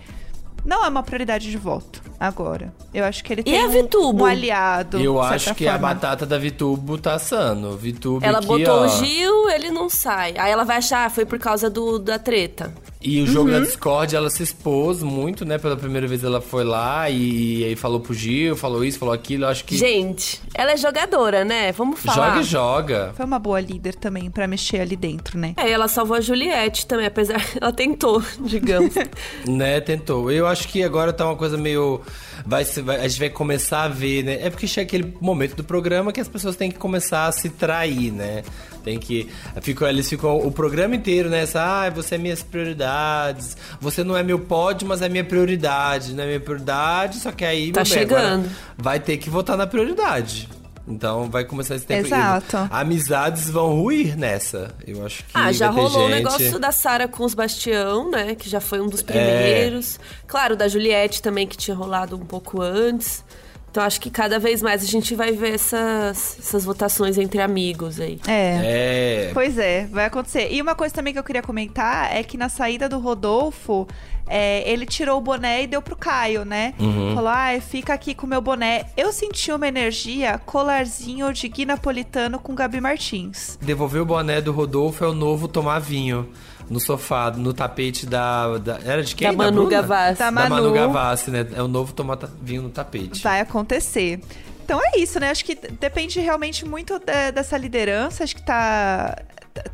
não 0.63 0.86
é 0.86 0.88
uma 0.88 1.04
prioridade 1.04 1.50
de 1.50 1.58
voto 1.58 2.02
agora. 2.21 2.73
Eu 2.93 3.03
acho 3.03 3.23
que 3.23 3.34
ele 3.34 3.43
tem 3.43 3.60
a 3.62 3.65
um, 3.65 3.69
Vitubo? 3.69 4.23
um 4.23 4.25
aliado. 4.25 4.99
Eu 4.99 5.19
acho 5.21 5.55
que 5.55 5.67
a 5.67 5.73
forma. 5.73 5.88
batata 5.88 6.25
da 6.25 6.38
Vitubo 6.38 6.97
tá 6.97 7.15
assando. 7.15 7.75
Vitubo 7.75 8.23
Ela 8.25 8.38
aqui, 8.38 8.47
botou 8.47 8.81
ó. 8.81 8.86
o 8.86 8.88
Gil, 9.03 9.49
ele 9.49 9.71
não 9.71 9.89
sai. 9.89 10.36
Aí 10.38 10.51
ela 10.51 10.63
vai 10.63 10.77
achar, 10.77 11.05
ah, 11.05 11.10
foi 11.10 11.25
por 11.25 11.39
causa 11.39 11.69
do, 11.69 11.97
da 11.97 12.19
treta. 12.19 12.73
E 13.03 13.19
o 13.19 13.25
jogo 13.25 13.49
Uhum. 13.49 13.60
da 13.60 13.65
Discord, 13.65 14.15
ela 14.15 14.29
se 14.29 14.43
expôs 14.43 15.01
muito, 15.01 15.43
né? 15.43 15.57
Pela 15.57 15.75
primeira 15.75 16.05
vez 16.07 16.23
ela 16.23 16.39
foi 16.39 16.63
lá 16.63 17.10
e, 17.10 17.63
aí 17.63 17.75
falou 17.75 17.99
pro 17.99 18.13
Gil, 18.13 18.55
falou 18.55 18.86
isso, 18.86 18.99
falou 18.99 19.12
aquilo. 19.13 19.45
Eu 19.45 19.49
acho 19.49 19.65
que 19.65 19.75
Gente, 19.75 20.39
ela 20.53 20.73
é 20.73 20.77
jogadora, 20.77 21.43
né? 21.43 21.71
Vamos 21.71 21.99
falar. 21.99 22.27
joga 22.29 22.41
e 22.41 22.43
joga. 22.43 23.12
Foi 23.15 23.25
uma 23.25 23.39
boa 23.39 23.60
líder 23.60 23.95
também 23.95 24.29
pra 24.29 24.47
mexer 24.47 24.81
ali 24.81 24.95
dentro, 24.95 25.39
né? 25.39 25.55
É, 25.57 25.67
e 25.67 25.71
ela 25.71 25.88
salvou 25.88 26.15
a 26.15 26.21
Juliette 26.21 26.86
também, 26.86 27.07
apesar. 27.07 27.41
Ela 27.60 27.71
tentou, 27.73 28.21
digamos. 28.39 28.93
Né, 29.47 29.79
tentou. 29.81 30.31
Eu 30.31 30.45
acho 30.45 30.67
que 30.67 30.84
agora 30.84 31.12
tá 31.12 31.25
uma 31.25 31.36
coisa 31.36 31.57
meio. 31.57 32.01
Vai, 32.45 32.63
vai- 32.63 33.00
a 33.00 33.08
gente 33.08 33.19
vai 33.19 33.30
começar 33.30 33.84
a 33.84 33.88
ver, 33.88 34.24
né? 34.24 34.39
É 34.41 34.50
porque 34.50 34.67
chega 34.67 34.88
aquele 34.88 35.13
momento 35.21 35.56
do 35.56 35.63
programa 35.63 36.12
que 36.12 36.19
as 36.19 36.28
pessoas 36.28 36.56
têm 36.56 36.71
que 36.71 36.78
começar 36.78 37.28
a 37.28 37.32
se 37.32 37.50
trair, 37.50 38.12
né? 38.12 38.43
Tem 38.84 38.97
que. 38.97 39.30
Ficam, 39.62 39.88
eles 39.88 40.10
ficam 40.10 40.38
o 40.39 40.52
programa 40.52 40.95
inteiro 40.95 41.30
nessa. 41.30 41.62
Ah, 41.86 41.89
você 41.89 42.15
é 42.15 42.17
minhas 42.17 42.41
prioridades. 42.41 43.56
Você 43.80 44.04
não 44.04 44.17
é 44.17 44.24
meu 44.24 44.39
pódio, 44.39 44.88
mas 44.88 45.02
é 45.02 45.10
minha 45.10 45.24
prioridade. 45.24 46.13
Não 46.13 46.24
é 46.24 46.28
minha 46.28 46.39
prioridade, 46.39 47.17
só 47.19 47.32
que 47.32 47.45
aí. 47.45 47.71
Tá 47.71 47.82
bem, 47.84 47.91
chegando. 47.93 48.50
Vai 48.78 49.00
ter 49.00 49.17
que 49.17 49.30
votar 49.30 49.56
na 49.56 49.67
prioridade. 49.67 50.50
Então 50.91 51.30
vai 51.30 51.45
começar 51.45 51.75
esse 51.75 51.86
tempo. 51.86 52.08
Exato. 52.08 52.58
E 52.58 52.67
amizades 52.71 53.49
vão 53.49 53.73
ruir 53.82 54.17
nessa. 54.17 54.73
Eu 54.86 55.06
acho 55.06 55.23
que. 55.23 55.32
Ah, 55.34 55.51
já 55.51 55.71
vai 55.71 55.75
ter 55.75 55.82
rolou 55.82 56.08
o 56.08 56.10
gente... 56.10 56.23
negócio 56.23 56.60
da 56.60 56.71
Sara 56.71 57.08
com 57.08 57.23
os 57.23 57.34
Bastião, 57.34 58.12
né? 58.12 58.36
Que 58.36 58.49
já 58.49 58.60
foi 58.60 58.82
um 58.82 58.88
dos 58.88 59.01
primeiros. 59.01 59.99
Claro, 60.27 60.56
da 60.56 60.67
Juliette 60.67 61.21
também, 61.21 61.47
que 61.47 61.58
tinha 61.58 61.75
rolado 61.75 62.15
um 62.15 62.25
pouco 62.25 62.62
antes. 62.62 63.23
Então 63.71 63.82
acho 63.84 64.01
que 64.01 64.10
cada 64.10 64.38
vez 64.38 64.62
mais 64.62 64.84
a 64.84 64.86
gente 64.86 65.15
vai 65.15 65.32
ver 65.32 65.54
essas, 65.54 66.38
essas 66.38 66.65
votações 66.65 67.17
entre 67.17 67.41
amigos 67.41 68.01
aí. 68.01 68.19
É. 68.27 69.30
É. 69.30 69.32
Pois 69.34 69.58
é, 69.58 69.86
vai 69.86 70.06
acontecer. 70.06 70.51
E 70.51 70.62
uma 70.62 70.75
coisa 70.75 70.93
também 70.93 71.13
que 71.13 71.19
eu 71.19 71.23
queria 71.23 71.41
comentar 71.41 72.13
é 72.13 72.21
que 72.21 72.36
na 72.36 72.49
saída 72.49 72.89
do 72.89 72.99
Rodolfo, 72.99 73.88
é, 74.27 74.69
ele 74.69 74.86
tirou 74.86 75.17
o 75.17 75.21
boné 75.21 75.63
e 75.63 75.67
deu 75.67 75.81
pro 75.81 75.95
Caio, 75.95 76.45
né? 76.45 76.73
Falou, 77.13 77.29
ai, 77.29 77.60
fica 77.60 77.93
aqui 77.93 78.13
com 78.15 78.25
o 78.25 78.29
meu 78.29 78.41
boné. 78.41 78.86
Eu 78.95 79.12
senti 79.12 79.51
uma 79.51 79.67
energia 79.67 80.38
colarzinho 80.38 81.31
de 81.34 81.47
Gui 81.49 81.65
Napolitano 81.65 82.39
com 82.39 82.55
Gabi 82.55 82.79
Martins. 82.79 83.57
Devolver 83.62 84.01
o 84.01 84.05
boné 84.05 84.39
do 84.41 84.51
Rodolfo 84.51 85.03
é 85.03 85.07
o 85.07 85.13
novo 85.13 85.47
tomar 85.47 85.79
vinho 85.79 86.29
no 86.69 86.79
sofá, 86.79 87.29
no 87.31 87.53
tapete 87.53 88.05
da. 88.05 88.57
da- 88.57 88.79
era 88.86 89.03
de 89.03 89.13
quem? 89.13 89.27
Da 89.27 89.34
Manu 89.34 89.63
Bruna? 89.65 89.69
Gavassi. 89.81 90.19
Da 90.19 90.25
Da 90.25 90.31
Manu 90.31 90.55
Manu. 90.55 90.73
Gavassi, 90.73 91.29
né? 91.31 91.45
É 91.53 91.62
o 91.62 91.67
novo 91.67 91.91
tomar 91.93 92.17
vinho 92.41 92.62
no 92.62 92.69
tapete. 92.69 93.21
Vai 93.21 93.41
acontecer. 93.41 94.21
Então 94.63 94.79
é 94.81 94.97
isso, 94.97 95.19
né? 95.19 95.29
Acho 95.31 95.43
que 95.43 95.55
depende 95.55 96.17
realmente 96.21 96.63
muito 96.65 96.97
de- 96.99 97.31
dessa 97.34 97.57
liderança. 97.57 98.23
Acho 98.23 98.34
que 98.38 98.45
tá, 98.45 99.17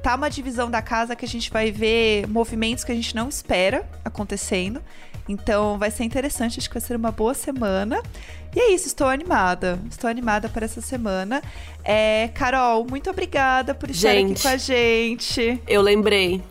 tá 0.02 0.16
uma 0.16 0.30
divisão 0.30 0.70
da 0.70 0.82
casa 0.82 1.16
que 1.16 1.26
a 1.26 1.28
gente 1.28 1.52
vai 1.52 1.72
ver 1.72 2.28
movimentos 2.28 2.84
que 2.84 2.92
a 2.92 2.96
gente 2.96 3.16
não 3.16 3.30
espera 3.30 3.88
acontecendo. 4.04 4.82
Então 5.30 5.78
vai 5.78 5.92
ser 5.92 6.04
interessante, 6.04 6.60
acho 6.60 6.70
que 6.70 6.76
vai 6.76 6.82
ser 6.82 6.96
uma 6.96 7.12
boa 7.12 7.34
semana. 7.34 8.02
E 8.56 8.60
é 8.60 8.72
isso, 8.72 8.88
estou 8.88 9.08
animada. 9.08 9.80
Estou 9.90 10.10
animada 10.10 10.48
para 10.50 10.66
essa 10.66 10.82
semana. 10.82 11.44
É, 11.84 12.30
Carol, 12.34 12.86
muito 12.90 13.10
obrigada 13.10 13.76
por 13.76 13.90
estar 13.90 14.10
aqui 14.10 14.20
Gente. 14.20 14.42
com 14.42 14.48
a 14.48 14.58
gente. 14.58 15.62
Eu 15.68 15.82
lembrei. 15.82 16.42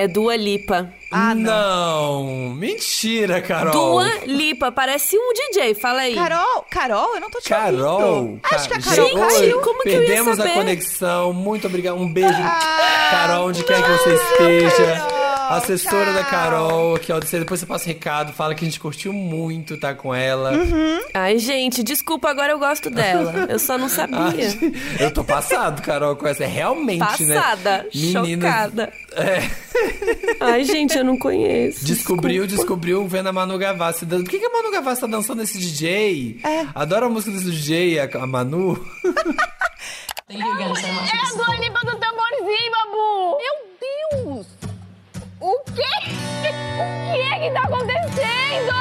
É 0.00 0.06
Dua 0.06 0.36
Lipa. 0.36 0.92
Ah, 1.10 1.34
não. 1.34 2.54
Mentira, 2.54 3.40
Carol. 3.42 3.72
Dua 3.72 4.08
Lipa, 4.26 4.70
parece 4.70 5.16
um 5.18 5.32
DJ, 5.32 5.74
fala 5.74 6.02
aí. 6.02 6.14
Carol, 6.14 6.64
Carol, 6.70 7.14
eu 7.16 7.20
não 7.20 7.28
tô 7.30 7.40
te 7.40 7.48
Carol. 7.48 8.00
ouvindo. 8.02 8.40
Acho 8.44 8.68
que 8.68 8.74
a 8.74 8.80
Ca- 8.80 8.90
Carol 8.90 9.08
Gente, 9.08 9.18
caiu. 9.18 9.60
como 9.60 9.82
que 9.82 9.88
eu 9.88 9.92
ia 9.94 9.98
Perdemos 10.06 10.36
saber? 10.36 10.50
a 10.50 10.54
conexão. 10.54 11.32
Muito 11.32 11.66
obrigado. 11.66 11.96
Um 11.96 12.12
beijo, 12.12 12.38
Ah, 12.40 13.08
Carol, 13.10 13.48
onde 13.48 13.64
quer 13.64 13.82
que 13.82 13.88
você 13.90 14.08
não, 14.10 14.16
esteja. 14.16 14.86
Carol, 15.00 15.27
Assessora 15.56 16.12
da 16.12 16.22
tchau. 16.22 16.30
Carol, 16.30 16.94
aqui, 16.96 17.12
ó. 17.12 17.18
Depois 17.18 17.60
você 17.60 17.66
passa 17.66 17.86
recado, 17.86 18.32
fala 18.32 18.54
que 18.54 18.64
a 18.64 18.68
gente 18.68 18.78
curtiu 18.80 19.12
muito 19.12 19.78
tá 19.78 19.94
com 19.94 20.14
ela. 20.14 20.52
Uhum. 20.52 21.00
Ai, 21.14 21.38
gente, 21.38 21.82
desculpa, 21.82 22.28
agora 22.30 22.52
eu 22.52 22.58
gosto 22.58 22.90
dela. 22.90 23.46
Eu 23.48 23.58
só 23.58 23.76
não 23.78 23.88
sabia. 23.90 24.18
Eu 25.00 25.12
tô 25.12 25.24
passado, 25.24 25.82
Carol, 25.82 26.16
com 26.16 26.26
essa. 26.26 26.44
É 26.44 26.46
realmente, 26.46 27.24
né? 27.24 27.34
Passada, 27.34 27.86
Menina- 27.94 28.48
chocada. 28.50 28.92
É. 29.12 29.50
Ai, 30.40 30.64
gente, 30.64 30.96
eu 30.96 31.04
não 31.04 31.18
conheço. 31.18 31.84
Descobriu, 31.84 32.46
desculpa. 32.46 32.68
descobriu 32.74 33.06
vendo 33.08 33.28
a 33.28 33.32
Manu 33.32 33.58
Gavassi. 33.58 34.04
Por 34.06 34.24
que, 34.24 34.38
que 34.38 34.46
a 34.46 34.50
Manu 34.50 34.70
Gavassi 34.70 35.00
tá 35.02 35.06
dançando 35.06 35.42
esse 35.42 35.58
DJ? 35.58 36.40
É. 36.44 36.66
Adoro 36.74 37.06
a 37.06 37.08
música 37.08 37.32
desse 37.32 37.50
DJ, 37.50 38.00
a, 38.00 38.04
a 38.22 38.26
Manu. 38.26 38.78
É 40.30 40.34
a 40.34 41.36
Dua 41.36 41.54
Lipa 41.56 41.80
do 41.86 41.96
tamborzinho, 41.98 42.70
babu! 42.70 43.38
Meu 43.38 43.54
Deus! 43.77 43.77
O 45.40 45.58
quê? 45.74 45.82
O 46.78 47.12
que 47.12 47.20
é 47.20 47.38
que 47.48 47.54
tá 47.54 47.62
acontecendo? 47.62 48.74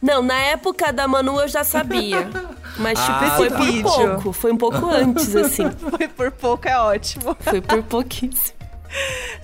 Não, 0.00 0.22
na 0.22 0.38
época 0.42 0.92
da 0.92 1.08
Manu 1.08 1.40
eu 1.40 1.48
já 1.48 1.64
sabia. 1.64 2.28
Mas, 2.78 2.98
tipo, 2.98 3.12
Ah, 3.12 3.34
foi 3.36 3.50
tá. 3.50 3.56
por 3.56 3.66
Vídeo. 3.66 3.82
pouco. 3.82 4.32
Foi 4.32 4.52
um 4.52 4.56
pouco 4.56 4.86
antes, 4.90 5.34
assim. 5.34 5.70
Foi 5.70 6.06
por 6.08 6.30
pouco, 6.30 6.68
é 6.68 6.78
ótimo. 6.78 7.36
Foi 7.40 7.60
por 7.60 7.82
pouquíssimo. 7.82 8.54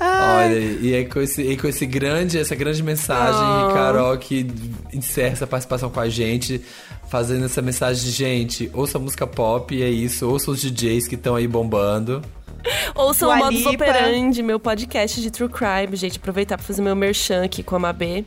Olha, 0.01 0.55
e 0.59 0.95
é 0.95 1.05
com 1.05 1.21
esse, 1.21 1.43
e 1.43 1.57
com 1.57 1.67
esse 1.67 1.85
grande, 1.87 2.39
essa 2.39 2.55
grande 2.55 2.83
mensagem, 2.83 3.41
Oh. 3.69 3.75
Carol, 3.75 4.17
que 4.17 4.47
encerra 4.93 5.33
essa 5.33 5.47
participação 5.47 5.91
com 5.91 6.01
a 6.01 6.09
gente. 6.09 6.61
fazendo 7.09 7.45
essa 7.47 7.61
mensagem 7.61 8.05
de 8.05 8.11
gente, 8.13 8.71
ouça 8.73 8.97
música 8.97 9.27
pop, 9.27 9.75
e 9.75 9.83
é 9.83 9.89
isso, 9.91 10.29
ouça 10.31 10.53
os 10.53 10.61
DJs 10.61 11.09
que 11.09 11.17
estão 11.17 11.35
aí 11.35 11.49
bombando. 11.49 12.23
Ouçam 12.95 13.31
o 13.31 13.37
Modus. 13.37 13.65
Operandi, 13.67 14.43
meu 14.43 14.59
podcast 14.61 15.21
de 15.21 15.31
True 15.31 15.49
Crime, 15.49 15.95
gente. 15.97 16.17
Aproveitar 16.19 16.57
pra 16.57 16.67
fazer 16.67 16.83
meu 16.83 16.97
merchan 16.97 17.45
aqui 17.45 17.63
com 17.63 17.77
a 17.77 17.79
Mabê. 17.79 18.25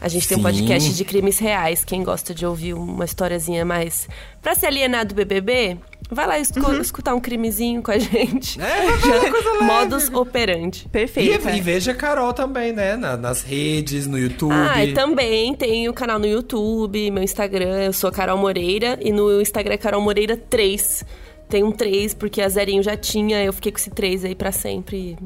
A 0.00 0.08
gente 0.08 0.26
tem 0.26 0.36
um 0.38 0.40
Sim. 0.40 0.44
podcast 0.44 0.94
de 0.94 1.04
crimes 1.04 1.38
reais. 1.38 1.84
Quem 1.84 2.02
gosta 2.02 2.34
de 2.34 2.46
ouvir 2.46 2.72
uma 2.72 3.04
historiazinha 3.04 3.66
mais 3.66 4.08
pra 4.40 4.54
se 4.54 4.64
alienar 4.64 5.06
do 5.06 5.14
BBB, 5.14 5.76
vai 6.10 6.26
lá 6.26 6.38
escu- 6.38 6.58
Uhum. 6.58 6.80
escutar 6.80 7.14
um 7.14 7.20
crimezinho 7.20 7.82
com 7.82 7.90
a 7.90 7.98
gente. 7.98 8.58
É, 8.58 8.64
leve. 9.06 9.60
Modus 9.62 10.08
Operandi. 10.08 10.84
E, 10.86 10.88
Perfeito. 10.88 11.50
e 11.50 11.60
veja 11.60 11.92
a 11.92 11.94
Carol 11.94 12.32
também, 12.32 12.72
né? 12.72 12.96
Na- 12.96 13.18
nas 13.18 13.42
redes, 13.42 14.06
no 14.06 14.18
YouTube. 14.18 14.54
Ah, 14.54 14.82
e 14.82 14.94
também 14.94 15.54
tem 15.54 15.86
o 15.86 15.92
canal 15.92 16.18
no 16.18 16.26
YouTube, 16.26 17.10
meu 17.10 17.22
Instagram, 17.22 17.82
eu 17.82 17.92
sou 17.92 18.10
Carol 18.10 18.38
Moreira. 18.38 18.98
E 19.02 19.12
no 19.12 19.38
Instagram 19.42 19.74
é 19.74 19.78
Carol 19.78 20.00
Moreira 20.00 20.34
3. 20.34 21.04
Tem 21.50 21.64
um 21.64 21.72
3, 21.72 22.14
porque 22.14 22.40
a 22.40 22.48
Zerinho 22.48 22.82
já 22.82 22.96
tinha, 22.96 23.42
eu 23.42 23.52
fiquei 23.52 23.72
com 23.72 23.78
esse 23.78 23.90
3 23.90 24.24
aí 24.24 24.34
pra 24.34 24.52
sempre. 24.52 25.18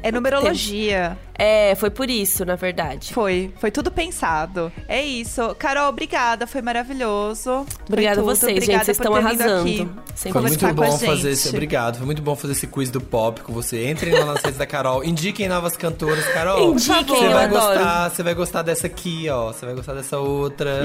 É 0.00 0.12
numerologia. 0.12 1.18
É, 1.34 1.74
foi 1.74 1.90
por 1.90 2.08
isso, 2.08 2.44
na 2.44 2.54
verdade. 2.54 3.12
Foi, 3.12 3.52
foi 3.58 3.70
tudo 3.72 3.90
pensado. 3.90 4.72
É 4.86 5.02
isso. 5.04 5.54
Carol, 5.58 5.88
obrigada, 5.88 6.46
foi 6.46 6.62
maravilhoso. 6.62 7.64
Foi 7.66 7.84
Obrigada 7.88 8.20
a 8.20 8.24
vocês, 8.24 8.58
Obrigada 8.58 8.84
gente, 8.84 8.84
vocês 8.84 8.96
por 8.96 9.02
estão 9.02 9.14
ter 9.14 9.28
vindo 9.28 9.40
arrasando. 9.42 9.62
aqui 9.62 9.76
Sempre 10.14 10.32
Foi 10.32 10.32
conversar 10.32 10.66
muito 10.68 10.76
com 10.78 10.82
a 10.82 10.86
bom 10.86 10.98
gente. 10.98 11.06
fazer 11.08 11.30
esse. 11.30 11.48
Obrigado, 11.48 11.96
foi 11.96 12.06
muito 12.06 12.22
bom 12.22 12.36
fazer 12.36 12.52
esse 12.52 12.66
quiz 12.68 12.90
do 12.90 13.00
pop 13.00 13.40
com 13.40 13.52
você. 13.52 13.90
Entrem 13.90 14.14
lá 14.14 14.24
nas 14.24 14.40
redes 14.42 14.56
da 14.58 14.66
Carol, 14.66 15.02
indiquem 15.04 15.48
novas 15.48 15.76
cantoras, 15.76 16.24
Carol. 16.26 16.72
Indiquem, 16.74 17.04
você 17.04 17.26
eu 17.26 17.32
vai 17.32 17.44
adoro. 17.46 17.66
gostar, 17.78 18.10
você 18.10 18.22
vai 18.22 18.34
gostar 18.34 18.62
dessa 18.62 18.86
aqui, 18.86 19.28
ó. 19.28 19.52
Você 19.52 19.66
vai 19.66 19.74
gostar 19.74 19.94
dessa 19.94 20.18
outra. 20.18 20.82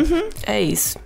É 0.48 0.60
isso. 0.60 0.98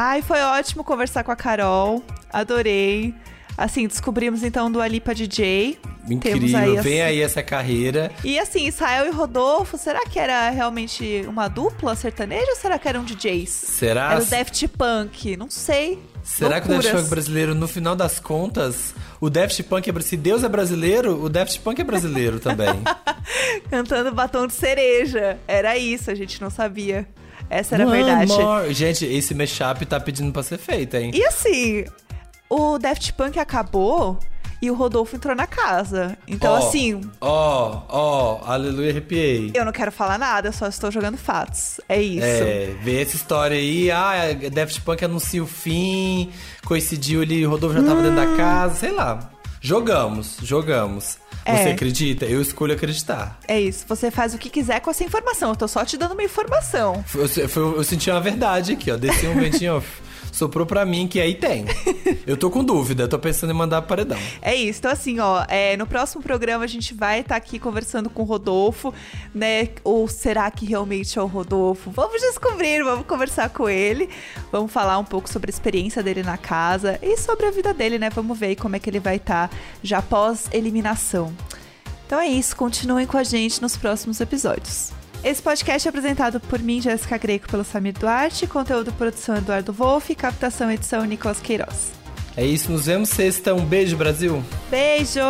Ai, 0.00 0.22
foi 0.22 0.40
ótimo 0.40 0.84
conversar 0.84 1.24
com 1.24 1.32
a 1.32 1.34
Carol. 1.34 2.04
Adorei. 2.32 3.12
Assim, 3.56 3.88
descobrimos 3.88 4.44
então 4.44 4.70
do 4.70 4.80
Alipa 4.80 5.12
DJ. 5.12 5.76
Incrível. 6.08 6.56
aí, 6.56 6.80
Vem 6.80 7.02
aí 7.02 7.20
essa 7.20 7.42
carreira. 7.42 8.12
E 8.22 8.38
assim, 8.38 8.68
Israel 8.68 9.08
e 9.08 9.10
Rodolfo, 9.10 9.76
será 9.76 10.06
que 10.06 10.20
era 10.20 10.50
realmente 10.50 11.24
uma 11.26 11.48
dupla 11.48 11.96
sertaneja 11.96 12.48
ou 12.48 12.54
será 12.54 12.78
que 12.78 12.88
eram 12.88 13.02
DJs? 13.02 13.50
Será? 13.50 14.12
Era 14.12 14.22
o 14.22 14.24
Daft 14.24 14.68
Punk, 14.68 15.36
não 15.36 15.50
sei. 15.50 15.98
Será 16.22 16.60
que 16.60 16.68
o 16.68 16.70
Daft 16.70 16.84
Loucuras. 16.84 17.00
Punk 17.00 17.10
brasileiro, 17.10 17.54
no 17.56 17.66
final 17.66 17.96
das 17.96 18.20
contas, 18.20 18.94
o 19.20 19.28
Daft 19.28 19.60
Punk 19.64 19.90
é 19.90 20.00
se 20.00 20.16
Deus 20.16 20.44
é 20.44 20.48
brasileiro, 20.48 21.20
o 21.20 21.28
Daft 21.28 21.58
Punk 21.58 21.80
é 21.80 21.84
brasileiro 21.84 22.38
também. 22.38 22.84
Cantando 23.68 24.14
batom 24.14 24.46
de 24.46 24.52
cereja. 24.52 25.40
Era 25.48 25.76
isso, 25.76 26.08
a 26.08 26.14
gente 26.14 26.40
não 26.40 26.50
sabia. 26.50 27.04
Essa 27.50 27.74
era 27.76 27.84
a 27.84 27.86
One 27.86 27.96
verdade. 28.04 28.32
more. 28.32 28.72
Gente, 28.74 29.04
esse 29.04 29.34
mashup 29.34 29.84
tá 29.86 29.98
pedindo 29.98 30.32
pra 30.32 30.42
ser 30.42 30.58
feito, 30.58 30.96
hein? 30.96 31.10
E 31.14 31.24
assim, 31.24 31.84
o 32.48 32.78
Daft 32.78 33.12
Punk 33.14 33.38
acabou 33.38 34.18
e 34.60 34.70
o 34.70 34.74
Rodolfo 34.74 35.14
entrou 35.16 35.34
na 35.36 35.46
casa. 35.46 36.18
Então, 36.26 36.52
Ó, 36.54 36.56
assim, 36.56 37.00
Ó, 37.20 37.82
ó, 37.88 38.40
aleluia, 38.44 38.90
arrepiei. 38.90 39.52
eu 39.54 39.64
não 39.64 39.70
quero 39.72 39.92
falar 39.92 40.18
nada, 40.18 40.50
só 40.50 40.66
estou 40.66 40.90
jogando 40.90 41.16
fatos. 41.16 41.80
É 41.88 42.00
isso. 42.02 42.26
É, 42.26 42.74
ver 42.82 43.02
essa 43.02 43.14
história 43.16 43.56
aí, 43.56 43.90
ah, 43.90 44.14
Daft 44.52 44.80
Punk 44.82 45.04
anuncia 45.04 45.42
o 45.42 45.46
fim, 45.46 46.30
coincidiu 46.64 47.22
ali, 47.22 47.46
o 47.46 47.50
Rodolfo 47.50 47.76
já 47.80 47.84
tava 47.86 48.02
dentro 48.02 48.16
da 48.16 48.36
casa, 48.36 48.74
sei 48.74 48.90
lá. 48.90 49.30
Jogamos, 49.60 50.36
jogamos. 50.42 51.18
É. 51.50 51.62
Você 51.64 51.68
acredita? 51.70 52.24
Eu 52.26 52.40
escolho 52.42 52.74
acreditar. 52.74 53.38
É 53.46 53.60
isso. 53.60 53.84
Você 53.88 54.10
faz 54.10 54.34
o 54.34 54.38
que 54.38 54.50
quiser 54.50 54.80
com 54.80 54.90
essa 54.90 55.02
informação. 55.04 55.50
Eu 55.50 55.56
tô 55.56 55.66
só 55.68 55.84
te 55.84 55.96
dando 55.96 56.12
uma 56.12 56.22
informação. 56.22 57.04
Eu, 57.14 57.26
eu- 57.26 57.76
eu 57.76 57.84
senti 57.84 58.10
uma 58.10 58.20
verdade 58.20 58.72
aqui, 58.72 58.90
ó. 58.90 58.96
Desci 58.96 59.26
um 59.26 59.34
ventinho, 59.34 59.76
ó. 59.76 59.82
Soprou 60.38 60.64
pra 60.64 60.86
mim 60.86 61.08
que 61.08 61.20
aí 61.20 61.34
tem. 61.34 61.64
Eu 62.24 62.36
tô 62.36 62.48
com 62.48 62.62
dúvida, 62.62 63.08
tô 63.08 63.18
pensando 63.18 63.50
em 63.50 63.56
mandar 63.56 63.82
paredão. 63.82 64.16
É 64.40 64.54
isso. 64.54 64.78
Então, 64.78 64.92
assim, 64.92 65.18
ó, 65.18 65.44
é, 65.48 65.76
no 65.76 65.84
próximo 65.84 66.22
programa 66.22 66.62
a 66.62 66.68
gente 66.68 66.94
vai 66.94 67.20
estar 67.20 67.34
aqui 67.34 67.58
conversando 67.58 68.08
com 68.08 68.22
o 68.22 68.24
Rodolfo, 68.24 68.94
né? 69.34 69.70
Ou 69.82 70.06
será 70.06 70.48
que 70.48 70.64
realmente 70.64 71.18
é 71.18 71.22
o 71.22 71.26
Rodolfo? 71.26 71.90
Vamos 71.90 72.22
descobrir, 72.22 72.84
vamos 72.84 73.04
conversar 73.04 73.48
com 73.48 73.68
ele. 73.68 74.08
Vamos 74.52 74.70
falar 74.70 74.96
um 74.98 75.04
pouco 75.04 75.28
sobre 75.28 75.50
a 75.50 75.52
experiência 75.52 76.04
dele 76.04 76.22
na 76.22 76.38
casa 76.38 77.00
e 77.02 77.16
sobre 77.16 77.46
a 77.46 77.50
vida 77.50 77.74
dele, 77.74 77.98
né? 77.98 78.08
Vamos 78.08 78.38
ver 78.38 78.54
como 78.54 78.76
é 78.76 78.78
que 78.78 78.88
ele 78.88 79.00
vai 79.00 79.16
estar 79.16 79.50
já 79.82 80.00
pós-eliminação. 80.00 81.34
Então 82.06 82.20
é 82.20 82.28
isso, 82.28 82.54
continuem 82.54 83.06
com 83.06 83.16
a 83.16 83.24
gente 83.24 83.60
nos 83.60 83.76
próximos 83.76 84.20
episódios. 84.20 84.97
Esse 85.24 85.42
podcast 85.42 85.86
é 85.86 85.90
apresentado 85.90 86.38
por 86.38 86.60
mim, 86.60 86.80
Jéssica 86.80 87.18
Greco, 87.18 87.48
pelo 87.48 87.64
Samir 87.64 87.92
Duarte, 87.92 88.46
conteúdo 88.46 88.92
produção 88.92 89.36
Eduardo 89.36 89.72
Wolff, 89.72 90.14
captação 90.14 90.70
edição 90.70 91.04
Nicolas 91.04 91.40
Queiroz. 91.40 91.92
É 92.36 92.46
isso, 92.46 92.70
nos 92.70 92.86
vemos 92.86 93.08
sexta. 93.08 93.52
Um 93.52 93.64
beijo, 93.64 93.96
Brasil. 93.96 94.42
Beijo! 94.70 95.20